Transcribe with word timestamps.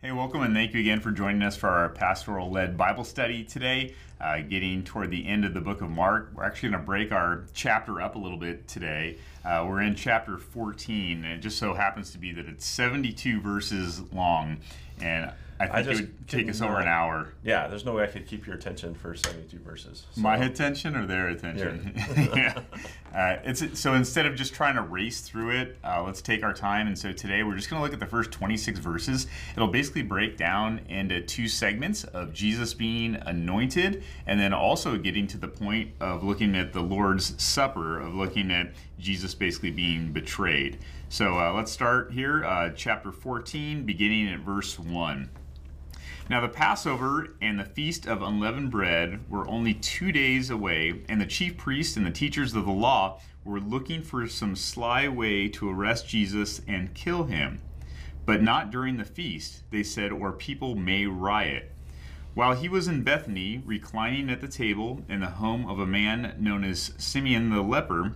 Hey, 0.00 0.12
welcome 0.12 0.42
and 0.42 0.54
thank 0.54 0.74
you 0.74 0.80
again 0.80 1.00
for 1.00 1.10
joining 1.10 1.42
us 1.42 1.56
for 1.56 1.68
our 1.68 1.88
pastoral 1.88 2.52
led 2.52 2.76
Bible 2.76 3.02
study 3.02 3.42
today. 3.42 3.96
Uh, 4.20 4.42
getting 4.42 4.84
toward 4.84 5.10
the 5.10 5.26
end 5.26 5.44
of 5.44 5.54
the 5.54 5.60
book 5.60 5.80
of 5.80 5.90
Mark. 5.90 6.30
We're 6.36 6.44
actually 6.44 6.68
going 6.68 6.82
to 6.82 6.86
break 6.86 7.10
our 7.10 7.46
chapter 7.52 8.00
up 8.00 8.14
a 8.14 8.18
little 8.18 8.38
bit 8.38 8.68
today. 8.68 9.18
Uh, 9.44 9.66
we're 9.68 9.82
in 9.82 9.96
chapter 9.96 10.38
14, 10.38 11.24
and 11.24 11.32
it 11.32 11.38
just 11.38 11.58
so 11.58 11.74
happens 11.74 12.12
to 12.12 12.18
be 12.18 12.30
that 12.30 12.46
it's 12.46 12.64
72 12.64 13.40
verses 13.40 14.00
long. 14.12 14.58
And 15.00 15.32
I 15.60 15.64
think 15.66 15.74
I 15.74 15.80
it 15.80 15.84
just 15.84 16.00
would 16.02 16.28
take 16.28 16.48
us 16.48 16.60
over 16.60 16.78
an 16.78 16.86
hour. 16.88 17.32
Yeah, 17.42 17.66
there's 17.66 17.84
no 17.84 17.92
way 17.94 18.04
I 18.04 18.06
could 18.06 18.26
keep 18.26 18.46
your 18.46 18.54
attention 18.54 18.94
for 18.94 19.14
72 19.14 19.58
verses. 19.58 20.06
So- 20.12 20.20
My 20.20 20.36
attention 20.36 20.94
or 20.94 21.06
their 21.06 21.28
attention? 21.28 21.92
yeah. 22.16 22.60
Uh, 23.14 23.36
it's 23.44 23.78
so 23.80 23.94
instead 23.94 24.26
of 24.26 24.34
just 24.36 24.54
trying 24.54 24.76
to 24.76 24.82
race 24.82 25.20
through 25.22 25.50
it, 25.50 25.78
uh, 25.82 26.02
let's 26.04 26.20
take 26.22 26.44
our 26.44 26.52
time. 26.52 26.86
And 26.86 26.96
so 26.96 27.12
today 27.12 27.42
we're 27.42 27.56
just 27.56 27.70
going 27.70 27.80
to 27.80 27.84
look 27.84 27.92
at 27.94 28.00
the 28.00 28.06
first 28.06 28.30
26 28.30 28.78
verses. 28.78 29.26
It'll 29.56 29.66
basically 29.68 30.02
break 30.02 30.36
down 30.36 30.80
into 30.88 31.20
two 31.22 31.48
segments 31.48 32.04
of 32.04 32.32
Jesus 32.32 32.74
being 32.74 33.16
anointed, 33.26 34.04
and 34.26 34.38
then 34.38 34.52
also 34.52 34.96
getting 34.98 35.26
to 35.28 35.38
the 35.38 35.48
point 35.48 35.90
of 36.00 36.22
looking 36.22 36.54
at 36.54 36.72
the 36.72 36.82
Lord's 36.82 37.42
Supper, 37.42 37.98
of 37.98 38.14
looking 38.14 38.50
at 38.52 38.72
Jesus 38.98 39.34
basically 39.34 39.70
being 39.70 40.12
betrayed. 40.12 40.78
So 41.08 41.38
uh, 41.38 41.52
let's 41.54 41.72
start 41.72 42.12
here, 42.12 42.44
uh, 42.44 42.70
chapter 42.76 43.10
14, 43.10 43.84
beginning 43.86 44.28
at 44.28 44.40
verse 44.40 44.78
1. 44.78 45.30
Now 46.30 46.42
the 46.42 46.48
Passover 46.48 47.36
and 47.40 47.58
the 47.58 47.64
Feast 47.64 48.06
of 48.06 48.20
Unleavened 48.20 48.70
Bread 48.70 49.20
were 49.30 49.48
only 49.48 49.72
two 49.72 50.12
days 50.12 50.50
away, 50.50 51.00
and 51.08 51.18
the 51.18 51.26
chief 51.26 51.56
priests 51.56 51.96
and 51.96 52.04
the 52.04 52.10
teachers 52.10 52.54
of 52.54 52.66
the 52.66 52.70
law 52.70 53.18
were 53.44 53.60
looking 53.60 54.02
for 54.02 54.28
some 54.28 54.54
sly 54.54 55.08
way 55.08 55.48
to 55.48 55.70
arrest 55.70 56.06
Jesus 56.06 56.60
and 56.68 56.92
kill 56.92 57.24
him. 57.24 57.62
But 58.26 58.42
not 58.42 58.70
during 58.70 58.98
the 58.98 59.06
feast, 59.06 59.62
they 59.70 59.82
said, 59.82 60.12
or 60.12 60.32
people 60.32 60.74
may 60.74 61.06
riot. 61.06 61.72
While 62.34 62.56
he 62.56 62.68
was 62.68 62.88
in 62.88 63.04
Bethany, 63.04 63.62
reclining 63.64 64.28
at 64.28 64.42
the 64.42 64.48
table 64.48 65.02
in 65.08 65.20
the 65.20 65.28
home 65.28 65.66
of 65.66 65.78
a 65.78 65.86
man 65.86 66.36
known 66.38 66.62
as 66.62 66.92
Simeon 66.98 67.48
the 67.48 67.62
leper, 67.62 68.12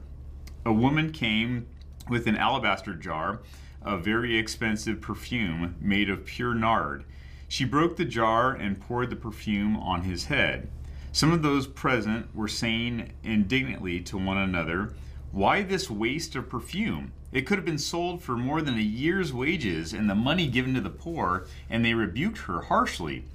a 0.67 0.73
woman 0.73 1.13
came 1.13 1.67
with 2.11 2.27
an 2.27 2.37
alabaster 2.37 2.93
jar 2.93 3.41
of 3.81 4.05
very 4.05 4.37
expensive 4.37 5.01
perfume 5.01 5.77
made 5.81 6.11
of 6.11 6.27
pure 6.27 6.55
nard. 6.55 7.05
She 7.53 7.67
broke 7.67 7.97
the 7.97 8.07
jar 8.07 8.55
and 8.55 8.81
poured 8.81 9.11
the 9.11 9.17
perfume 9.17 9.77
on 9.77 10.05
his 10.05 10.25
head. 10.25 10.71
Some 11.13 11.33
of 11.33 11.43
those 11.43 11.67
present 11.67 12.35
were 12.35 12.49
saying 12.49 13.13
indignantly 13.23 14.01
to 14.05 14.17
one 14.17 14.39
another, 14.39 14.95
Why 15.33 15.61
this 15.61 15.91
waste 15.91 16.35
of 16.35 16.49
perfume? 16.49 17.13
It 17.31 17.43
could 17.43 17.59
have 17.59 17.67
been 17.67 17.77
sold 17.77 18.23
for 18.23 18.39
more 18.39 18.63
than 18.63 18.79
a 18.79 18.81
year's 18.81 19.35
wages 19.35 19.93
and 19.93 20.09
the 20.09 20.15
money 20.15 20.47
given 20.47 20.73
to 20.73 20.81
the 20.81 20.89
poor, 20.89 21.47
and 21.69 21.85
they 21.85 21.93
rebuked 21.93 22.39
her 22.39 22.63
harshly. 22.63 23.27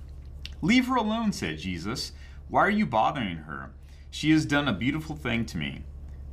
Leave 0.64 0.88
her 0.88 0.96
alone, 0.96 1.32
said 1.32 1.60
Jesus. 1.60 2.12
Why 2.50 2.62
are 2.62 2.72
you 2.72 2.88
bothering 2.88 3.38
her? 3.46 3.70
She 4.10 4.32
has 4.32 4.48
done 4.48 4.68
a 4.68 4.74
beautiful 4.74 5.16
thing 5.16 5.46
to 5.46 5.60
me. 5.60 5.84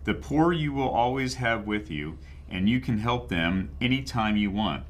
The 0.04 0.14
poor 0.14 0.54
you 0.54 0.72
will 0.72 0.88
always 0.88 1.34
have 1.34 1.66
with 1.66 1.90
you, 1.90 2.16
and 2.48 2.66
you 2.66 2.80
can 2.80 2.96
help 2.96 3.28
them 3.28 3.68
any 3.78 4.00
time 4.00 4.38
you 4.38 4.50
want, 4.50 4.84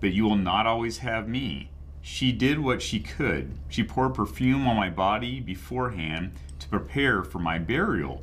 but 0.00 0.14
you 0.14 0.24
will 0.24 0.36
not 0.36 0.66
always 0.66 0.96
have 0.98 1.28
me. 1.28 1.68
She 2.00 2.32
did 2.32 2.60
what 2.60 2.80
she 2.80 3.00
could. 3.00 3.52
She 3.68 3.84
poured 3.84 4.14
perfume 4.14 4.66
on 4.66 4.76
my 4.76 4.90
body 4.90 5.40
beforehand 5.40 6.32
to 6.58 6.68
prepare 6.68 7.22
for 7.22 7.38
my 7.38 7.58
burial. 7.58 8.22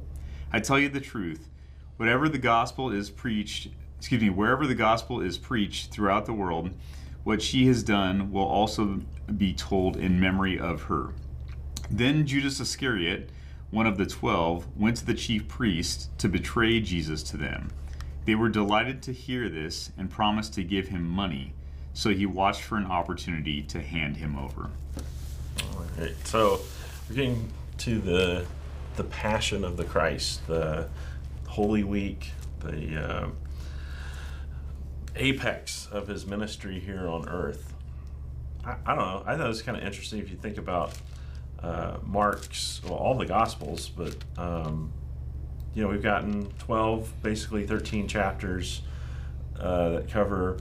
I 0.51 0.59
tell 0.59 0.79
you 0.79 0.89
the 0.89 0.99
truth, 0.99 1.49
whatever 1.97 2.27
the 2.29 2.37
gospel 2.37 2.91
is 2.91 3.09
preached, 3.09 3.69
excuse 3.97 4.21
me, 4.21 4.29
wherever 4.29 4.65
the 4.65 4.75
gospel 4.75 5.21
is 5.21 5.37
preached 5.37 5.91
throughout 5.91 6.25
the 6.25 6.33
world, 6.33 6.71
what 7.23 7.41
she 7.41 7.67
has 7.67 7.83
done 7.83 8.31
will 8.31 8.45
also 8.45 9.01
be 9.37 9.53
told 9.53 9.97
in 9.97 10.19
memory 10.19 10.59
of 10.59 10.83
her. 10.83 11.13
Then 11.89 12.25
Judas 12.25 12.59
Iscariot, 12.59 13.29
one 13.71 13.87
of 13.87 13.97
the 13.97 14.05
twelve, 14.05 14.67
went 14.77 14.97
to 14.97 15.05
the 15.05 15.13
chief 15.13 15.47
priests 15.47 16.09
to 16.19 16.29
betray 16.29 16.79
Jesus 16.79 17.23
to 17.23 17.38
them. 17.38 17.69
They 18.25 18.35
were 18.35 18.50
delighted 18.50 19.01
to 19.03 19.11
hear 19.11 19.50
this 19.50 19.91
and 19.97 20.09
promised 20.09 20.53
to 20.53 20.63
give 20.63 20.88
him 20.88 21.07
money, 21.07 21.53
so 21.95 22.09
he 22.09 22.25
watched 22.25 22.61
for 22.61 22.78
an 22.78 22.85
opportunity 22.85 23.63
to 23.63 23.81
hand 23.81 24.17
him 24.17 24.38
over. 24.38 24.69
All 25.72 25.85
right, 25.97 26.13
so 26.25 26.59
we're 27.09 27.16
getting 27.16 27.50
to 27.79 28.00
the 28.00 28.45
the 28.97 29.03
passion 29.06 29.63
of 29.63 29.75
the 29.75 29.83
Christ, 29.83 30.45
the 30.47 30.88
Holy 31.47 31.83
Week, 31.83 32.31
the 32.59 32.97
uh, 32.97 33.28
apex 35.16 35.88
of 35.91 36.07
his 36.07 36.25
ministry 36.25 36.79
here 36.79 37.07
on 37.07 37.28
earth. 37.28 37.73
I, 38.63 38.75
I 38.85 38.95
don't 38.95 39.06
know. 39.06 39.23
I 39.25 39.35
thought 39.35 39.45
it 39.45 39.50
was 39.50 39.62
kind 39.62 39.77
of 39.77 39.83
interesting 39.83 40.19
if 40.19 40.29
you 40.29 40.38
think 40.38 40.57
about 40.57 40.94
uh, 41.62 41.97
Mark's, 42.03 42.81
well, 42.83 42.94
all 42.94 43.16
the 43.16 43.25
Gospels, 43.25 43.89
but 43.89 44.16
um, 44.38 44.91
you 45.73 45.83
know, 45.83 45.89
we've 45.89 46.03
gotten 46.03 46.50
12, 46.59 47.22
basically 47.22 47.67
13 47.67 48.07
chapters 48.07 48.81
uh, 49.59 49.89
that 49.89 50.09
cover 50.09 50.57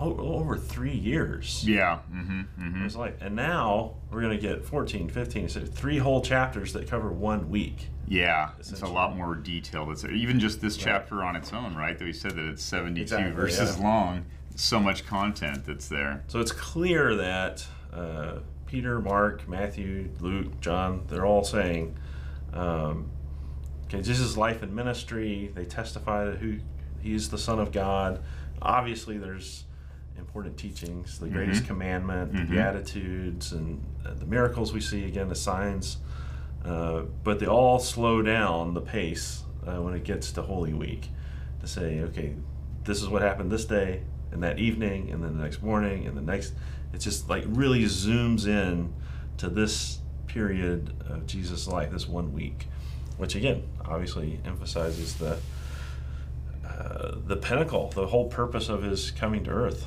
over 0.00 0.56
three 0.56 0.94
years. 0.94 1.62
Yeah. 1.66 2.00
Mm-hmm. 2.12 2.40
mm-hmm. 2.40 2.84
It's 2.86 2.96
like, 2.96 3.18
and 3.20 3.36
now 3.36 3.96
we're 4.10 4.22
going 4.22 4.38
to 4.38 4.40
get 4.40 4.64
14, 4.64 5.08
15, 5.08 5.48
so 5.48 5.60
three 5.60 5.98
whole 5.98 6.22
chapters 6.22 6.72
that 6.72 6.88
cover 6.88 7.10
one 7.10 7.50
week. 7.50 7.88
Yeah, 8.08 8.50
it's 8.58 8.82
a 8.82 8.88
lot 8.88 9.16
more 9.16 9.36
detailed. 9.36 9.90
It's 9.90 10.04
even 10.04 10.40
just 10.40 10.60
this 10.60 10.76
chapter 10.76 11.22
on 11.22 11.36
its 11.36 11.52
own, 11.52 11.76
right? 11.76 11.96
That 11.96 12.04
we 12.04 12.12
said 12.12 12.32
that 12.32 12.44
it's 12.44 12.64
72 12.64 13.02
Exactly, 13.02 13.30
verses 13.30 13.76
yeah. 13.78 13.84
long. 13.84 14.26
So 14.56 14.80
much 14.80 15.06
content 15.06 15.64
that's 15.64 15.86
there. 15.88 16.24
So 16.26 16.40
it's 16.40 16.50
clear 16.50 17.14
that 17.14 17.64
uh, 17.92 18.40
Peter, 18.66 19.00
Mark, 19.00 19.48
Matthew, 19.48 20.10
Luke, 20.18 20.60
John, 20.60 21.04
they're 21.08 21.24
all 21.24 21.44
saying, 21.44 21.96
um, 22.52 23.10
okay, 23.84 24.02
Jesus' 24.02 24.36
life 24.36 24.62
and 24.62 24.74
ministry. 24.74 25.52
They 25.54 25.64
testify 25.64 26.24
that 26.24 26.38
who 26.38 26.58
he 27.00 27.14
is 27.14 27.30
the 27.30 27.38
Son 27.38 27.60
of 27.60 27.70
God. 27.70 28.22
Obviously, 28.60 29.18
there's 29.18 29.64
important 30.20 30.56
teachings, 30.56 31.18
the 31.18 31.28
greatest 31.28 31.64
Mhm. 31.64 31.66
commandment, 31.66 32.32
Mhm. 32.32 32.48
the 32.48 32.54
Beatitudes, 32.54 33.52
and 33.52 33.82
uh, 34.06 34.14
the 34.14 34.26
miracles 34.26 34.72
we 34.72 34.80
see 34.80 35.04
again, 35.04 35.28
the 35.28 35.34
signs. 35.34 35.98
Uh, 36.64 37.02
but 37.24 37.38
they 37.40 37.46
all 37.46 37.78
slow 37.78 38.20
down 38.22 38.74
the 38.74 38.80
pace 38.80 39.42
uh, 39.66 39.76
when 39.82 39.94
it 39.94 40.04
gets 40.04 40.30
to 40.32 40.42
Holy 40.42 40.72
Week 40.74 41.08
to 41.60 41.66
say, 41.66 42.00
okay, 42.00 42.34
this 42.84 43.02
is 43.02 43.08
what 43.08 43.22
happened 43.22 43.50
this 43.50 43.64
day 43.64 44.02
and 44.32 44.42
that 44.42 44.58
evening, 44.58 45.10
and 45.10 45.22
then 45.24 45.36
the 45.36 45.42
next 45.42 45.62
morning, 45.62 46.06
and 46.06 46.16
the 46.16 46.22
next. 46.22 46.54
It 46.92 46.98
just 46.98 47.28
like 47.28 47.44
really 47.46 47.84
zooms 47.84 48.46
in 48.46 48.92
to 49.38 49.48
this 49.48 50.00
period 50.26 50.92
of 51.08 51.26
Jesus' 51.26 51.66
life, 51.66 51.90
this 51.92 52.08
one 52.08 52.32
week, 52.32 52.68
which 53.16 53.34
again, 53.34 53.62
obviously 53.84 54.40
emphasizes 54.44 55.14
the 55.16 55.38
uh, 56.66 57.16
the 57.26 57.36
pinnacle, 57.36 57.90
the 57.94 58.06
whole 58.06 58.28
purpose 58.28 58.68
of 58.68 58.82
his 58.82 59.10
coming 59.10 59.44
to 59.44 59.50
earth. 59.50 59.86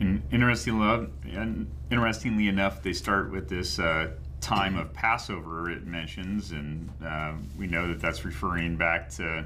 And 0.00 0.22
interestingly, 0.32 1.08
enough- 1.24 1.66
interestingly 1.90 2.48
enough, 2.48 2.82
they 2.82 2.92
start 2.92 3.30
with 3.30 3.48
this 3.48 3.78
uh, 3.78 4.10
time 4.40 4.76
of 4.76 4.92
Passover. 4.92 5.70
It 5.70 5.86
mentions, 5.86 6.50
and 6.50 6.90
uh, 7.04 7.34
we 7.56 7.66
know 7.66 7.88
that 7.88 8.00
that's 8.00 8.24
referring 8.24 8.76
back 8.76 9.08
to, 9.10 9.44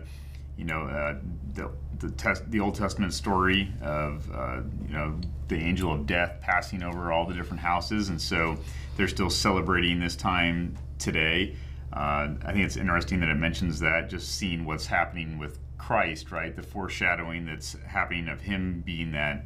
you 0.56 0.64
know, 0.64 0.82
uh, 0.82 1.16
the 1.54 1.70
the, 2.00 2.10
test, 2.12 2.48
the 2.50 2.60
Old 2.60 2.76
Testament 2.76 3.12
story 3.12 3.72
of, 3.82 4.30
uh, 4.32 4.60
you 4.86 4.92
know, 4.92 5.20
the 5.48 5.56
angel 5.56 5.92
of 5.92 6.06
death 6.06 6.38
passing 6.40 6.82
over 6.82 7.12
all 7.12 7.26
the 7.26 7.34
different 7.34 7.60
houses, 7.60 8.08
and 8.08 8.20
so 8.20 8.56
they're 8.96 9.08
still 9.08 9.30
celebrating 9.30 9.98
this 10.00 10.16
time 10.16 10.76
today. 10.98 11.56
Uh, 11.92 12.28
I 12.44 12.52
think 12.52 12.64
it's 12.64 12.76
interesting 12.76 13.20
that 13.20 13.28
it 13.28 13.34
mentions 13.36 13.80
that, 13.80 14.10
just 14.10 14.36
seeing 14.36 14.64
what's 14.64 14.86
happening 14.86 15.38
with 15.38 15.58
Christ, 15.76 16.30
right? 16.30 16.54
The 16.54 16.62
foreshadowing 16.62 17.46
that's 17.46 17.76
happening 17.86 18.28
of 18.28 18.40
Him 18.40 18.82
being 18.84 19.12
that 19.12 19.44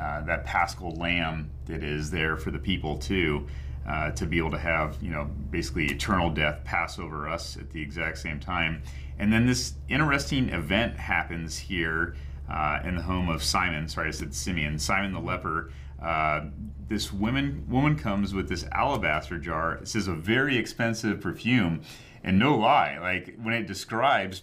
uh, 0.00 0.22
that 0.22 0.44
Paschal 0.44 0.92
Lamb 0.96 1.50
that 1.66 1.82
is 1.82 2.10
there 2.10 2.36
for 2.36 2.50
the 2.50 2.58
people 2.58 2.96
too, 2.96 3.46
uh, 3.86 4.10
to 4.12 4.26
be 4.26 4.38
able 4.38 4.50
to 4.50 4.58
have 4.58 4.96
you 5.02 5.10
know 5.10 5.24
basically 5.50 5.86
eternal 5.86 6.30
death 6.30 6.64
pass 6.64 6.98
over 6.98 7.28
us 7.28 7.56
at 7.56 7.70
the 7.70 7.80
exact 7.80 8.18
same 8.18 8.40
time. 8.40 8.82
And 9.18 9.32
then 9.32 9.46
this 9.46 9.74
interesting 9.88 10.48
event 10.48 10.96
happens 10.96 11.58
here 11.58 12.16
uh, 12.50 12.80
in 12.84 12.96
the 12.96 13.02
home 13.02 13.28
of 13.28 13.42
Simon. 13.42 13.88
Sorry, 13.88 14.08
I 14.08 14.10
said 14.12 14.34
Simeon. 14.34 14.78
Simon 14.78 15.12
the 15.12 15.20
leper. 15.20 15.72
Uh, 16.02 16.46
this 16.88 17.12
woman 17.12 17.66
woman 17.68 17.96
comes 17.96 18.32
with 18.32 18.48
this 18.48 18.64
alabaster 18.72 19.38
jar. 19.38 19.74
It 19.74 19.88
says 19.88 20.08
a 20.08 20.14
very 20.14 20.56
expensive 20.56 21.20
perfume, 21.20 21.82
and 22.24 22.38
no 22.38 22.56
lie, 22.56 22.98
like 22.98 23.36
when 23.42 23.54
it 23.54 23.66
describes 23.66 24.42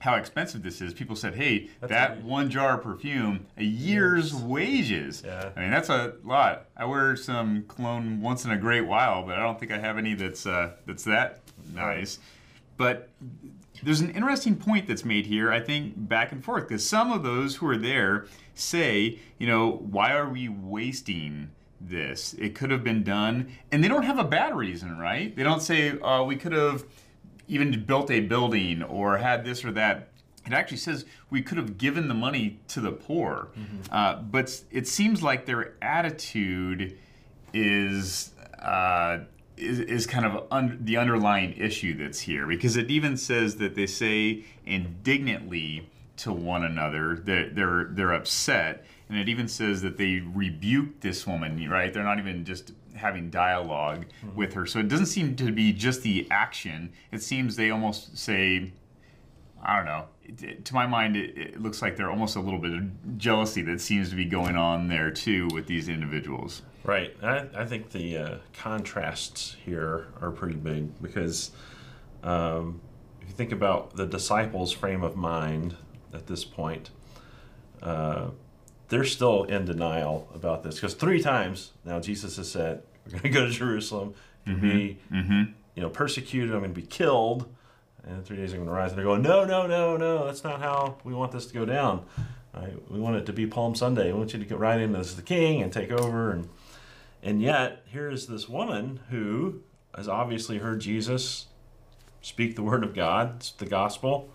how 0.00 0.14
expensive 0.16 0.62
this 0.62 0.80
is, 0.80 0.92
people 0.92 1.16
said, 1.16 1.34
"Hey, 1.34 1.68
That's 1.80 1.90
that 1.90 2.22
one 2.22 2.50
jar 2.50 2.74
of 2.76 2.82
perfume, 2.82 3.46
a 3.56 3.64
year's 3.64 4.32
Yes. 4.32 4.42
wages." 4.42 5.22
Yeah. 5.24 5.50
I 5.56 5.60
mean, 5.60 5.70
that's 5.70 5.88
a 5.88 6.14
lot. 6.24 6.66
I 6.76 6.84
wear 6.84 7.16
some 7.16 7.64
cologne 7.68 8.20
once 8.20 8.44
in 8.44 8.50
a 8.50 8.58
great 8.58 8.82
while, 8.86 9.22
but 9.24 9.38
I 9.38 9.42
don't 9.42 9.58
think 9.58 9.72
I 9.72 9.78
have 9.78 9.96
any 9.98 10.14
that's 10.14 10.46
uh, 10.46 10.72
that's 10.86 11.04
that 11.04 11.40
nice. 11.74 12.18
But 12.76 13.08
there's 13.82 14.00
an 14.00 14.10
interesting 14.10 14.56
point 14.56 14.86
that's 14.86 15.04
made 15.04 15.26
here, 15.26 15.50
I 15.52 15.60
think, 15.60 15.94
back 16.08 16.32
and 16.32 16.44
forth, 16.44 16.68
because 16.68 16.86
some 16.86 17.10
of 17.12 17.22
those 17.22 17.56
who 17.56 17.66
are 17.68 17.76
there 17.78 18.26
say, 18.54 19.18
you 19.38 19.46
know, 19.46 19.70
why 19.90 20.12
are 20.12 20.28
we 20.28 20.48
wasting 20.48 21.50
this? 21.80 22.34
It 22.34 22.54
could 22.54 22.70
have 22.70 22.82
been 22.84 23.02
done, 23.02 23.48
and 23.72 23.82
they 23.84 23.88
don't 23.88 24.04
have 24.04 24.18
a 24.18 24.24
bad 24.24 24.54
reason, 24.56 24.98
right? 24.98 25.34
They 25.34 25.42
don't 25.42 25.60
say 25.62 25.98
uh, 26.00 26.22
we 26.24 26.36
could 26.36 26.52
have 26.52 26.84
even 27.48 27.84
built 27.84 28.10
a 28.10 28.20
building 28.20 28.82
or 28.82 29.18
had 29.18 29.44
this 29.44 29.64
or 29.64 29.72
that. 29.72 30.08
It 30.46 30.52
actually 30.52 30.76
says 30.76 31.04
we 31.28 31.42
could 31.42 31.58
have 31.58 31.76
given 31.76 32.06
the 32.06 32.14
money 32.14 32.60
to 32.68 32.80
the 32.80 32.92
poor, 32.92 33.48
uh, 33.90 34.16
but 34.22 34.62
it 34.70 34.86
seems 34.86 35.20
like 35.22 35.44
their 35.44 35.74
attitude 35.82 36.96
is 37.52 38.30
uh, 38.60 39.18
is, 39.56 39.80
is 39.80 40.06
kind 40.06 40.24
of 40.24 40.46
un- 40.50 40.78
the 40.82 40.96
underlying 40.98 41.52
issue 41.56 41.96
that's 41.96 42.20
here. 42.20 42.46
Because 42.46 42.76
it 42.76 42.90
even 42.90 43.16
says 43.16 43.56
that 43.56 43.74
they 43.74 43.86
say 43.86 44.44
indignantly 44.64 45.88
to 46.18 46.32
one 46.32 46.64
another 46.64 47.16
that 47.24 47.54
they're 47.54 47.84
they're 47.90 48.12
upset. 48.12 48.84
And 49.08 49.18
it 49.18 49.28
even 49.28 49.46
says 49.46 49.82
that 49.82 49.98
they 49.98 50.20
rebuke 50.20 51.00
this 51.00 51.26
woman 51.26 51.68
right? 51.70 51.92
They're 51.92 52.02
not 52.02 52.18
even 52.18 52.44
just 52.44 52.72
having 52.96 53.30
dialog 53.30 54.04
with 54.34 54.52
her 54.54 54.66
so 54.66 54.78
it 54.78 54.88
doesn't 54.88 55.06
seem 55.06 55.36
to 55.36 55.52
be 55.52 55.72
just 55.72 56.02
the 56.02 56.26
action 56.30 56.92
it 57.12 57.22
seems 57.22 57.56
they 57.56 57.70
almost 57.70 58.16
say 58.16 58.72
I 59.62 59.76
don't 59.78 59.86
know. 59.86 60.04
It, 60.22 60.42
it- 60.42 60.64
to 60.66 60.74
my 60.74 60.86
mind, 60.86 61.16
it, 61.16 61.36
it 61.36 61.60
looks 61.60 61.82
like 61.82 61.96
there 61.96 62.08
almost 62.10 62.36
a 62.36 62.40
little 62.40 62.60
bit 62.60 62.72
of 62.74 63.18
jealousy 63.18 63.62
that 63.62 63.80
seems 63.80 64.10
to 64.10 64.14
be 64.14 64.24
going 64.24 64.54
on 64.54 64.86
there 64.86 65.10
too 65.10 65.48
with 65.52 65.66
these 65.66 65.88
individuals. 65.88 66.62
Right. 66.84 67.16
I, 67.22 67.46
I 67.56 67.64
think 67.64 67.90
the 67.90 68.16
uh, 68.18 68.34
contrasts 68.52 69.56
here 69.64 70.06
are 70.20 70.30
pretty 70.30 70.54
big 70.56 71.02
because 71.02 71.50
um, 72.22 72.80
if 73.22 73.28
you 73.28 73.34
think 73.34 73.50
about 73.50 73.96
the 73.96 74.06
disciples' 74.06 74.70
frame 74.72 75.02
of 75.02 75.16
mind 75.16 75.74
at 76.12 76.26
this 76.28 76.44
point, 76.44 76.90
uh, 77.82 78.28
they're 78.88 79.04
still 79.04 79.44
in 79.44 79.64
denial 79.64 80.28
about 80.34 80.62
this 80.62 80.76
because 80.76 80.94
three 80.94 81.20
times 81.20 81.72
now 81.84 82.00
Jesus 82.00 82.36
has 82.36 82.50
said, 82.50 82.82
"We're 83.06 83.12
going 83.12 83.22
to 83.22 83.28
go 83.30 83.46
to 83.46 83.50
Jerusalem 83.50 84.14
to 84.46 84.54
be, 84.54 84.98
mm-hmm. 85.12 85.16
Mm-hmm. 85.16 85.52
you 85.74 85.82
know, 85.82 85.90
persecuted. 85.90 86.52
I'm 86.52 86.60
going 86.60 86.74
to 86.74 86.80
be 86.80 86.86
killed, 86.86 87.52
and 88.04 88.18
in 88.18 88.22
three 88.22 88.36
days 88.36 88.52
I'm 88.52 88.58
going 88.58 88.68
to 88.68 88.74
rise." 88.74 88.90
And 88.90 88.98
they're 88.98 89.04
going, 89.04 89.22
"No, 89.22 89.44
no, 89.44 89.66
no, 89.66 89.96
no. 89.96 90.26
That's 90.26 90.44
not 90.44 90.60
how 90.60 90.98
we 91.04 91.14
want 91.14 91.32
this 91.32 91.46
to 91.46 91.54
go 91.54 91.64
down. 91.64 92.04
Right? 92.54 92.90
We 92.90 93.00
want 93.00 93.16
it 93.16 93.26
to 93.26 93.32
be 93.32 93.46
Palm 93.46 93.74
Sunday. 93.74 94.12
We 94.12 94.18
want 94.18 94.32
you 94.32 94.38
to 94.38 94.44
get 94.44 94.58
right 94.58 94.80
in 94.80 94.94
as 94.96 95.16
the 95.16 95.22
king 95.22 95.62
and 95.62 95.72
take 95.72 95.90
over." 95.90 96.30
And 96.30 96.48
and 97.22 97.42
yet, 97.42 97.82
here's 97.86 98.26
this 98.26 98.48
woman 98.48 99.00
who 99.10 99.62
has 99.96 100.08
obviously 100.08 100.58
heard 100.58 100.80
Jesus 100.80 101.46
speak 102.20 102.54
the 102.54 102.62
word 102.62 102.84
of 102.84 102.94
God, 102.94 103.44
the 103.58 103.66
gospel, 103.66 104.30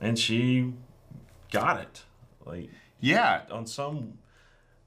and 0.00 0.18
she 0.18 0.72
got 1.50 1.80
it. 1.80 2.02
Like 2.44 2.70
Yeah, 3.02 3.42
on 3.50 3.66
some, 3.66 4.14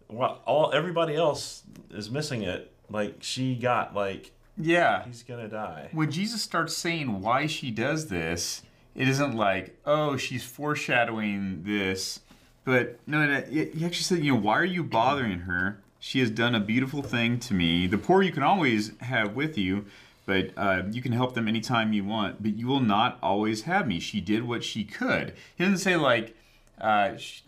well, 0.07 0.41
all 0.45 0.71
everybody 0.73 1.15
else 1.15 1.63
is 1.91 2.09
missing 2.09 2.41
it. 2.41 2.71
Like 2.89 3.17
she 3.19 3.56
got 3.56 3.94
like 3.94 4.31
yeah. 4.57 5.03
he's 5.06 5.21
gonna 5.21 5.50
die. 5.50 5.89
When 5.91 6.09
Jesus 6.09 6.41
starts 6.41 6.75
saying 6.75 7.21
why 7.21 7.45
she 7.45 7.71
does 7.71 8.07
this, 8.07 8.63
it 8.95 9.09
isn't 9.09 9.35
like, 9.35 9.77
oh, 9.85 10.15
she's 10.15 10.45
foreshadowing 10.45 11.63
this, 11.63 12.21
but 12.63 13.00
no, 13.06 13.25
no 13.25 13.41
he 13.41 13.85
actually 13.85 13.91
said, 13.91 14.23
you 14.23 14.33
know, 14.33 14.39
why 14.39 14.57
are 14.57 14.65
you 14.65 14.83
bothering 14.83 15.39
her? 15.39 15.79
She 16.00 16.19
has 16.19 16.29
done 16.29 16.56
a 16.56 16.59
beautiful 16.59 17.01
thing 17.01 17.39
to 17.39 17.53
me. 17.53 17.85
The 17.88 17.97
poor 17.97 18.21
you 18.21 18.31
can 18.31 18.44
always 18.44 18.97
have 19.00 19.35
with 19.35 19.57
you, 19.57 19.85
but 20.25 20.51
uh, 20.56 20.83
you 20.91 21.01
can 21.01 21.12
help 21.12 21.33
them 21.33 21.47
anytime 21.47 21.91
you 21.91 22.06
want, 22.06 22.41
but 22.41 22.56
you 22.56 22.67
will 22.67 22.79
not 22.79 23.17
always 23.21 23.63
have 23.63 23.88
me. 23.88 24.00
She 24.00 24.21
did 24.21 24.47
what 24.47 24.63
she 24.63 24.85
could. 24.85 25.33
He 25.57 25.63
doesn't 25.63 25.79
say, 25.79 25.95
like, 25.95 26.35
uh, 26.79 27.17
sh 27.17 27.41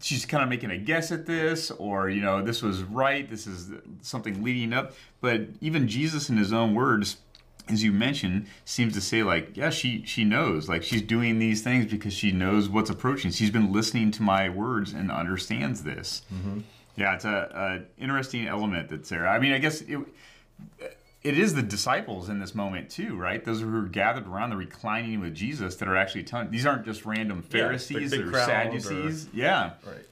she's 0.00 0.26
kind 0.26 0.42
of 0.42 0.48
making 0.48 0.70
a 0.70 0.78
guess 0.78 1.12
at 1.12 1.26
this 1.26 1.70
or 1.72 2.08
you 2.08 2.20
know 2.20 2.42
this 2.42 2.62
was 2.62 2.82
right 2.82 3.28
this 3.28 3.46
is 3.46 3.70
something 4.02 4.42
leading 4.42 4.72
up. 4.72 4.92
But 5.20 5.42
even 5.60 5.88
jesus 5.88 6.28
in 6.30 6.36
his 6.36 6.52
own 6.52 6.74
words 6.74 7.18
as 7.68 7.82
you 7.82 7.90
mentioned 7.90 8.46
seems 8.64 8.94
to 8.94 9.00
say 9.00 9.22
like 9.22 9.56
yeah 9.56 9.70
she 9.70 10.04
she 10.04 10.24
knows. 10.24 10.68
Like 10.68 10.82
she's 10.82 11.02
doing 11.02 11.38
these 11.38 11.62
things 11.62 11.86
because 11.86 12.12
she 12.12 12.32
knows 12.32 12.68
what's 12.68 12.90
approaching. 12.90 13.30
She's 13.30 13.50
been 13.50 13.72
listening 13.72 14.10
to 14.12 14.22
my 14.22 14.48
words 14.48 14.92
and 14.92 15.10
understands 15.10 15.82
this. 15.82 16.22
Mm-hmm. 16.32 16.60
Yeah 16.96 17.14
it's 17.14 17.24
a, 17.24 17.84
a 17.98 18.02
interesting 18.02 18.46
element 18.46 18.88
that's 18.88 19.10
there 19.10 19.26
i 19.28 19.38
mean 19.38 19.52
i 19.52 19.58
guess 19.58 19.82
it 19.82 19.98
it 21.26 21.36
is 21.36 21.54
the 21.54 21.62
disciples 21.62 22.28
in 22.28 22.38
this 22.38 22.54
moment 22.54 22.88
too, 22.88 23.16
right? 23.16 23.44
Those 23.44 23.60
who 23.60 23.76
are 23.76 23.82
gathered 23.88 24.28
around 24.28 24.50
the 24.50 24.56
reclining 24.56 25.18
with 25.20 25.34
Jesus 25.34 25.74
that 25.76 25.88
are 25.88 25.96
actually 25.96 26.22
telling. 26.22 26.50
These 26.50 26.64
aren't 26.66 26.84
just 26.84 27.04
random 27.04 27.42
Pharisees 27.42 28.12
big 28.12 28.28
or 28.28 28.32
Sadducees. 28.32 29.28
Yeah, 29.32 29.72
Right. 29.84 30.06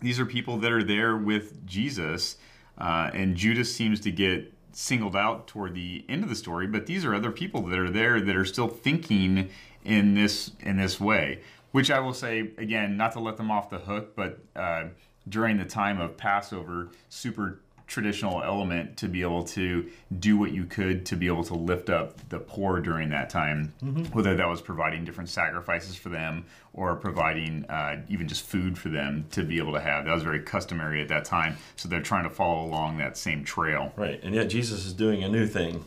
these 0.00 0.20
are 0.20 0.26
people 0.26 0.58
that 0.58 0.70
are 0.70 0.82
there 0.84 1.16
with 1.16 1.66
Jesus, 1.66 2.36
uh, 2.76 3.10
and 3.14 3.36
Judas 3.36 3.74
seems 3.74 4.00
to 4.00 4.10
get 4.10 4.52
singled 4.72 5.16
out 5.16 5.46
toward 5.46 5.74
the 5.74 6.04
end 6.08 6.22
of 6.22 6.28
the 6.28 6.36
story. 6.36 6.66
But 6.66 6.84
these 6.86 7.04
are 7.06 7.14
other 7.14 7.30
people 7.30 7.62
that 7.62 7.78
are 7.78 7.90
there 7.90 8.20
that 8.20 8.36
are 8.36 8.44
still 8.44 8.68
thinking 8.68 9.48
in 9.84 10.14
this 10.14 10.52
in 10.60 10.76
this 10.76 11.00
way. 11.00 11.40
Which 11.72 11.90
I 11.90 12.00
will 12.00 12.14
say 12.14 12.50
again, 12.58 12.96
not 12.98 13.12
to 13.12 13.20
let 13.20 13.36
them 13.38 13.50
off 13.50 13.70
the 13.70 13.78
hook, 13.78 14.14
but 14.14 14.40
uh, 14.54 14.88
during 15.28 15.56
the 15.56 15.64
time 15.64 16.00
of 16.00 16.16
Passover, 16.16 16.88
super 17.08 17.60
traditional 17.90 18.40
element 18.40 18.96
to 18.96 19.08
be 19.08 19.20
able 19.20 19.42
to 19.42 19.90
do 20.20 20.38
what 20.38 20.52
you 20.52 20.64
could 20.64 21.04
to 21.04 21.16
be 21.16 21.26
able 21.26 21.42
to 21.42 21.54
lift 21.54 21.90
up 21.90 22.16
the 22.28 22.38
poor 22.38 22.80
during 22.80 23.10
that 23.10 23.28
time, 23.28 23.74
whether 24.12 24.36
that 24.36 24.48
was 24.48 24.60
providing 24.60 25.04
different 25.04 25.28
sacrifices 25.28 25.96
for 25.96 26.08
them 26.08 26.44
or 26.72 26.94
providing 26.94 27.64
uh, 27.64 28.00
even 28.08 28.28
just 28.28 28.44
food 28.44 28.78
for 28.78 28.90
them 28.90 29.26
to 29.32 29.42
be 29.42 29.58
able 29.58 29.72
to 29.72 29.80
have. 29.80 30.04
That 30.04 30.14
was 30.14 30.22
very 30.22 30.40
customary 30.40 31.02
at 31.02 31.08
that 31.08 31.24
time. 31.24 31.56
So 31.74 31.88
they're 31.88 32.00
trying 32.00 32.22
to 32.22 32.30
follow 32.30 32.64
along 32.64 32.98
that 32.98 33.16
same 33.16 33.42
trail. 33.44 33.92
Right. 33.96 34.22
And 34.22 34.36
yet 34.36 34.48
Jesus 34.48 34.86
is 34.86 34.92
doing 34.92 35.24
a 35.24 35.28
new 35.28 35.48
thing. 35.48 35.84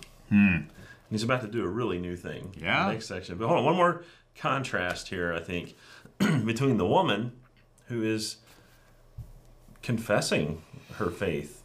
And 0.60 0.68
he's 1.10 1.24
about 1.24 1.42
to 1.42 1.48
do 1.48 1.64
a 1.64 1.70
really 1.70 2.00
new 2.00 2.18
thing. 2.18 2.54
in 2.58 2.66
Yeah. 2.66 2.92
Next 2.92 3.08
section. 3.08 3.38
But 3.38 3.48
hold 3.48 3.60
on, 3.60 3.66
one 3.66 3.78
more 3.78 4.04
contrast 4.36 5.08
here, 5.08 5.34
I 5.34 5.40
think, 5.40 5.76
between 6.20 6.76
the 6.76 6.86
woman 6.86 7.32
who 7.86 8.04
is 8.04 8.38
confessing 9.82 10.64
her 10.96 11.10
faith 11.10 11.63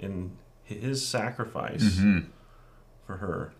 in 0.00 0.32
his 0.64 1.06
sacrifice 1.06 1.82
mm-hmm. 1.82 2.20
for 3.06 3.18
her 3.18 3.52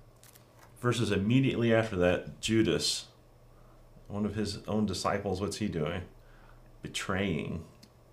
versus 0.81 1.13
immediately 1.13 1.75
after 1.75 1.97
that, 1.97 2.41
Judas, 2.41 3.07
one 4.09 4.25
of 4.25 4.35
his 4.35 4.59
own 4.67 4.87
disciples, 4.87 5.41
what's 5.41 5.59
he 5.59 5.69
doing? 5.69 6.03
Betraying 6.83 7.65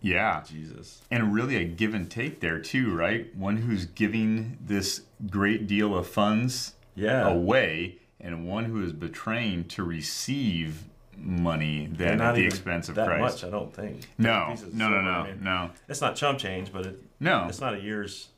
Yeah. 0.02 0.44
Jesus. 0.48 1.02
And 1.10 1.34
really 1.34 1.56
a 1.56 1.64
give 1.64 1.94
and 1.94 2.10
take 2.12 2.40
there 2.42 2.60
too, 2.60 2.94
right? 2.94 3.36
One 3.36 3.58
who's 3.58 3.86
giving 3.86 4.58
this 4.62 5.02
great 5.30 5.66
deal 5.68 5.96
of 5.98 6.08
funds 6.08 6.74
Yeah. 6.96 7.28
away 7.28 8.00
and 8.20 8.48
one 8.48 8.66
who 8.66 8.84
is 8.84 8.94
betraying 8.94 9.66
to 9.70 9.84
receive 9.84 10.84
money 11.16 11.88
then 11.92 12.22
at 12.22 12.36
the 12.36 12.46
expense 12.46 12.90
of 12.90 12.96
that 12.96 13.08
Christ. 13.08 13.22
much, 13.22 13.44
I 13.44 13.50
don't 13.50 13.74
think. 13.74 14.08
No, 14.18 14.56
no, 14.74 14.90
no, 14.90 15.02
no, 15.02 15.10
I 15.10 15.32
mean, 15.32 15.44
no, 15.44 15.72
It's 15.88 16.02
not 16.02 16.16
chump 16.16 16.38
change, 16.38 16.72
but 16.72 16.86
it, 16.86 17.00
no, 17.20 17.46
it's 17.48 17.62
not 17.62 17.74
a 17.74 17.80
year's. 17.80 18.30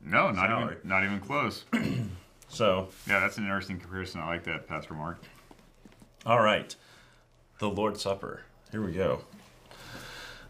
no, 0.00 0.30
not 0.30 0.48
salary. 0.48 0.76
even, 0.76 0.88
not 0.88 1.04
even 1.04 1.20
close. 1.20 1.64
So, 2.48 2.88
yeah, 3.08 3.18
that's 3.18 3.38
an 3.38 3.44
interesting 3.44 3.80
comparison. 3.80 4.20
I 4.20 4.28
like 4.28 4.44
that, 4.44 4.68
Pastor 4.68 4.94
Mark. 4.94 5.20
all 6.24 6.40
right. 6.40 6.74
The 7.58 7.68
Lord's 7.68 8.02
Supper. 8.02 8.42
Here 8.70 8.80
we 8.84 8.92
go. 8.92 9.22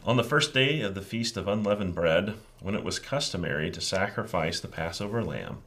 On 0.05 0.16
the 0.19 0.23
first 0.23 0.52
day 0.52 0.83
of 0.83 0.95
the 0.95 1.00
Feast 1.02 1.37
of 1.38 1.49
Unleavened 1.49 1.95
Bread, 1.95 2.35
when 2.61 2.75
it 2.75 2.85
was 2.85 2.99
customary 2.99 3.71
to 3.71 3.81
sacrifice 3.81 4.61
the 4.61 4.69
Passover 4.69 5.25
lamb, 5.25 5.62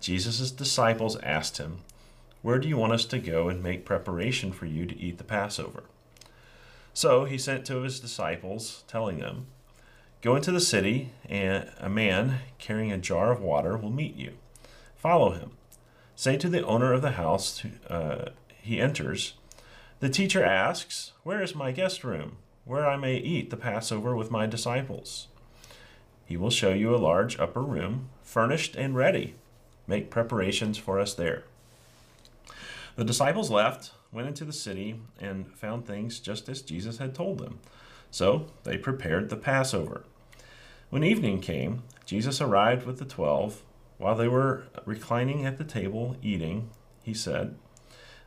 Jesus' 0.00 0.50
disciples 0.50 1.16
asked 1.22 1.56
him, 1.58 1.78
Where 2.42 2.58
do 2.58 2.68
you 2.68 2.76
want 2.76 2.92
us 2.92 3.06
to 3.06 3.18
go 3.18 3.48
and 3.48 3.62
make 3.62 3.86
preparation 3.86 4.52
for 4.52 4.66
you 4.66 4.84
to 4.84 4.98
eat 5.00 5.16
the 5.18 5.24
Passover? 5.24 5.84
So 6.92 7.24
he 7.24 7.38
sent 7.38 7.64
two 7.64 7.78
of 7.78 7.84
his 7.84 7.98
disciples, 7.98 8.84
telling 8.86 9.20
them, 9.20 9.46
Go 10.22 10.36
into 10.36 10.52
the 10.52 10.60
city, 10.60 11.10
and 11.28 11.68
a 11.80 11.88
man 11.88 12.38
carrying 12.60 12.92
a 12.92 12.98
jar 12.98 13.32
of 13.32 13.40
water 13.40 13.76
will 13.76 13.90
meet 13.90 14.14
you. 14.14 14.34
Follow 14.96 15.32
him. 15.32 15.50
Say 16.14 16.36
to 16.36 16.48
the 16.48 16.64
owner 16.64 16.92
of 16.92 17.02
the 17.02 17.12
house, 17.12 17.64
uh, 17.90 18.30
he 18.62 18.80
enters, 18.80 19.34
The 19.98 20.08
teacher 20.08 20.44
asks, 20.44 21.10
Where 21.24 21.42
is 21.42 21.56
my 21.56 21.72
guest 21.72 22.04
room, 22.04 22.36
where 22.64 22.86
I 22.86 22.96
may 22.96 23.16
eat 23.16 23.50
the 23.50 23.56
Passover 23.56 24.14
with 24.14 24.30
my 24.30 24.46
disciples? 24.46 25.26
He 26.24 26.36
will 26.36 26.50
show 26.50 26.70
you 26.72 26.94
a 26.94 26.98
large 26.98 27.36
upper 27.40 27.60
room, 27.60 28.08
furnished 28.22 28.76
and 28.76 28.94
ready. 28.94 29.34
Make 29.88 30.08
preparations 30.08 30.78
for 30.78 31.00
us 31.00 31.14
there. 31.14 31.42
The 32.94 33.04
disciples 33.04 33.50
left, 33.50 33.90
went 34.12 34.28
into 34.28 34.44
the 34.44 34.52
city, 34.52 35.00
and 35.20 35.52
found 35.56 35.84
things 35.84 36.20
just 36.20 36.48
as 36.48 36.62
Jesus 36.62 36.98
had 36.98 37.12
told 37.12 37.38
them. 37.38 37.58
So 38.12 38.46
they 38.62 38.78
prepared 38.78 39.28
the 39.28 39.36
Passover. 39.36 40.04
When 40.92 41.04
evening 41.04 41.40
came, 41.40 41.84
Jesus 42.04 42.42
arrived 42.42 42.84
with 42.84 42.98
the 42.98 43.06
twelve. 43.06 43.62
While 43.96 44.14
they 44.14 44.28
were 44.28 44.64
reclining 44.84 45.46
at 45.46 45.56
the 45.56 45.64
table 45.64 46.18
eating, 46.20 46.68
he 47.02 47.14
said, 47.14 47.54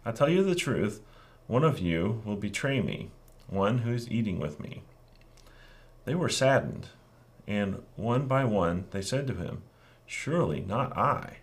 I 0.04 0.12
tell 0.12 0.30
you 0.30 0.42
the 0.44 0.56
truth, 0.56 1.04
one 1.46 1.64
of 1.64 1.78
you 1.78 2.24
will 2.26 2.38
betray 2.38 2.82
me, 2.82 3.12
one 3.48 3.78
who 3.80 3.94
is 3.94 4.10
eating 4.10 4.40
with 4.40 4.60
me. 4.60 4.82
They 6.06 6.16
were 6.16 6.28
saddened, 6.28 6.88
and 7.46 7.84
one 7.98 8.26
by 8.26 8.46
one 8.46 8.86
they 8.90 9.04
said 9.04 9.28
to 9.28 9.36
him, 9.36 9.62
Surely 10.08 10.60
not 10.60 10.98
I. 10.98 11.42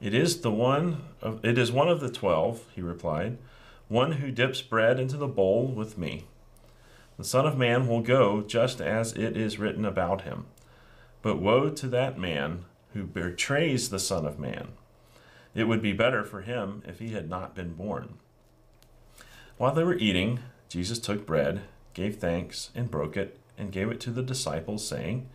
It 0.00 0.14
is 0.14 0.42
the 0.42 0.52
one 0.52 1.08
of, 1.20 1.44
it 1.44 1.58
is 1.58 1.72
one 1.72 1.88
of 1.88 1.98
the 1.98 2.08
twelve, 2.08 2.64
he 2.72 2.82
replied, 2.82 3.36
one 3.88 4.12
who 4.12 4.30
dips 4.30 4.62
bread 4.62 5.00
into 5.00 5.16
the 5.16 5.26
bowl 5.26 5.66
with 5.66 5.98
me. 5.98 6.26
The 7.18 7.24
Son 7.24 7.46
of 7.46 7.58
Man 7.58 7.88
will 7.88 8.00
go 8.00 8.42
just 8.42 8.80
as 8.80 9.12
it 9.12 9.36
is 9.36 9.58
written 9.58 9.84
about 9.84 10.22
him. 10.22 10.46
But 11.20 11.42
woe 11.42 11.68
to 11.68 11.88
that 11.88 12.16
man 12.16 12.64
who 12.94 13.04
betrays 13.04 13.90
the 13.90 13.98
Son 13.98 14.24
of 14.24 14.38
Man. 14.38 14.68
It 15.52 15.64
would 15.64 15.82
be 15.82 15.92
better 15.92 16.22
for 16.22 16.42
him 16.42 16.80
if 16.86 17.00
he 17.00 17.08
had 17.08 17.28
not 17.28 17.56
been 17.56 17.74
born. 17.74 18.18
While 19.56 19.74
they 19.74 19.82
were 19.82 19.96
eating, 19.96 20.38
Jesus 20.68 21.00
took 21.00 21.26
bread, 21.26 21.62
gave 21.92 22.18
thanks, 22.18 22.70
and 22.72 22.88
broke 22.88 23.16
it, 23.16 23.36
and 23.58 23.72
gave 23.72 23.90
it 23.90 23.98
to 24.02 24.12
the 24.12 24.22
disciples, 24.22 24.86
saying, 24.86 25.28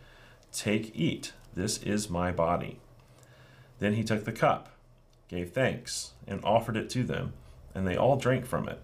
Take, 0.52 0.96
eat, 0.96 1.34
this 1.52 1.82
is 1.82 2.08
my 2.08 2.32
body. 2.32 2.80
Then 3.78 3.92
he 3.92 4.02
took 4.02 4.24
the 4.24 4.32
cup, 4.32 4.70
gave 5.28 5.52
thanks, 5.52 6.12
and 6.26 6.42
offered 6.44 6.78
it 6.78 6.88
to 6.90 7.02
them, 7.02 7.34
and 7.74 7.86
they 7.86 7.96
all 7.96 8.16
drank 8.16 8.46
from 8.46 8.70
it. 8.70 8.80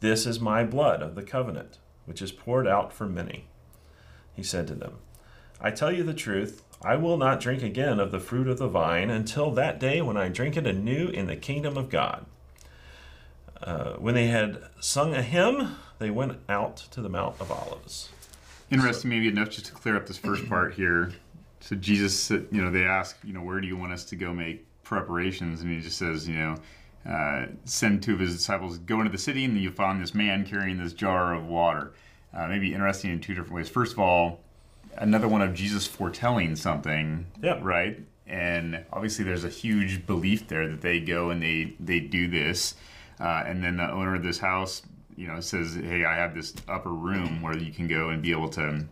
This 0.00 0.26
is 0.26 0.40
my 0.40 0.64
blood 0.64 1.00
of 1.00 1.14
the 1.14 1.22
covenant, 1.22 1.78
which 2.08 2.22
is 2.22 2.32
poured 2.32 2.66
out 2.66 2.92
for 2.92 3.06
many. 3.06 3.44
He 4.34 4.42
said 4.42 4.66
to 4.68 4.74
them, 4.74 4.94
I 5.60 5.70
tell 5.70 5.92
you 5.92 6.02
the 6.02 6.14
truth, 6.14 6.62
I 6.82 6.96
will 6.96 7.16
not 7.16 7.40
drink 7.40 7.62
again 7.62 8.00
of 8.00 8.12
the 8.12 8.20
fruit 8.20 8.48
of 8.48 8.58
the 8.58 8.68
vine 8.68 9.10
until 9.10 9.50
that 9.52 9.80
day 9.80 10.00
when 10.00 10.16
I 10.16 10.28
drink 10.28 10.56
it 10.56 10.66
anew 10.66 11.08
in 11.08 11.26
the 11.26 11.36
kingdom 11.36 11.76
of 11.76 11.90
God. 11.90 12.24
Uh, 13.60 13.94
when 13.94 14.14
they 14.14 14.28
had 14.28 14.62
sung 14.80 15.14
a 15.14 15.22
hymn, 15.22 15.76
they 15.98 16.10
went 16.10 16.38
out 16.48 16.76
to 16.76 17.00
the 17.00 17.08
Mount 17.08 17.40
of 17.40 17.50
Olives. 17.50 18.08
Interesting, 18.70 19.10
maybe 19.10 19.28
enough 19.28 19.50
just 19.50 19.66
to 19.66 19.72
clear 19.72 19.96
up 19.96 20.06
this 20.06 20.18
first 20.18 20.48
part 20.48 20.74
here. 20.74 21.10
So 21.60 21.74
Jesus, 21.74 22.30
you 22.30 22.62
know, 22.62 22.70
they 22.70 22.84
ask, 22.84 23.16
you 23.24 23.32
know, 23.32 23.42
where 23.42 23.60
do 23.60 23.66
you 23.66 23.76
want 23.76 23.92
us 23.92 24.04
to 24.06 24.16
go 24.16 24.32
make 24.32 24.64
preparations? 24.84 25.60
And 25.60 25.70
he 25.70 25.80
just 25.80 25.98
says, 25.98 26.28
you 26.28 26.36
know, 26.36 26.56
uh, 27.08 27.46
send 27.64 28.02
two 28.02 28.12
of 28.14 28.20
his 28.20 28.34
disciples, 28.36 28.78
go 28.78 28.98
into 28.98 29.10
the 29.10 29.18
city, 29.18 29.44
and 29.44 29.56
you 29.56 29.70
find 29.70 30.00
this 30.02 30.14
man 30.14 30.44
carrying 30.44 30.78
this 30.78 30.92
jar 30.92 31.34
of 31.34 31.46
water. 31.46 31.92
Uh, 32.34 32.46
maybe 32.48 32.74
interesting 32.74 33.10
in 33.10 33.20
two 33.20 33.32
different 33.34 33.54
ways. 33.54 33.68
First 33.68 33.94
of 33.94 33.98
all, 33.98 34.40
another 34.98 35.26
one 35.26 35.40
of 35.40 35.54
Jesus 35.54 35.86
foretelling 35.86 36.54
something, 36.56 37.26
Yeah. 37.42 37.58
right? 37.62 38.00
And 38.26 38.84
obviously, 38.92 39.24
there's 39.24 39.44
a 39.44 39.48
huge 39.48 40.06
belief 40.06 40.48
there 40.48 40.68
that 40.68 40.82
they 40.82 41.00
go 41.00 41.30
and 41.30 41.42
they 41.42 41.72
they 41.80 42.00
do 42.00 42.28
this, 42.28 42.74
uh, 43.18 43.44
and 43.46 43.64
then 43.64 43.78
the 43.78 43.90
owner 43.90 44.14
of 44.14 44.22
this 44.22 44.38
house, 44.38 44.82
you 45.16 45.26
know, 45.26 45.40
says, 45.40 45.76
"Hey, 45.76 46.04
I 46.04 46.14
have 46.16 46.34
this 46.34 46.52
upper 46.68 46.90
room 46.92 47.40
where 47.40 47.56
you 47.56 47.72
can 47.72 47.88
go 47.88 48.10
and 48.10 48.20
be 48.20 48.30
able 48.32 48.50
to 48.50 48.84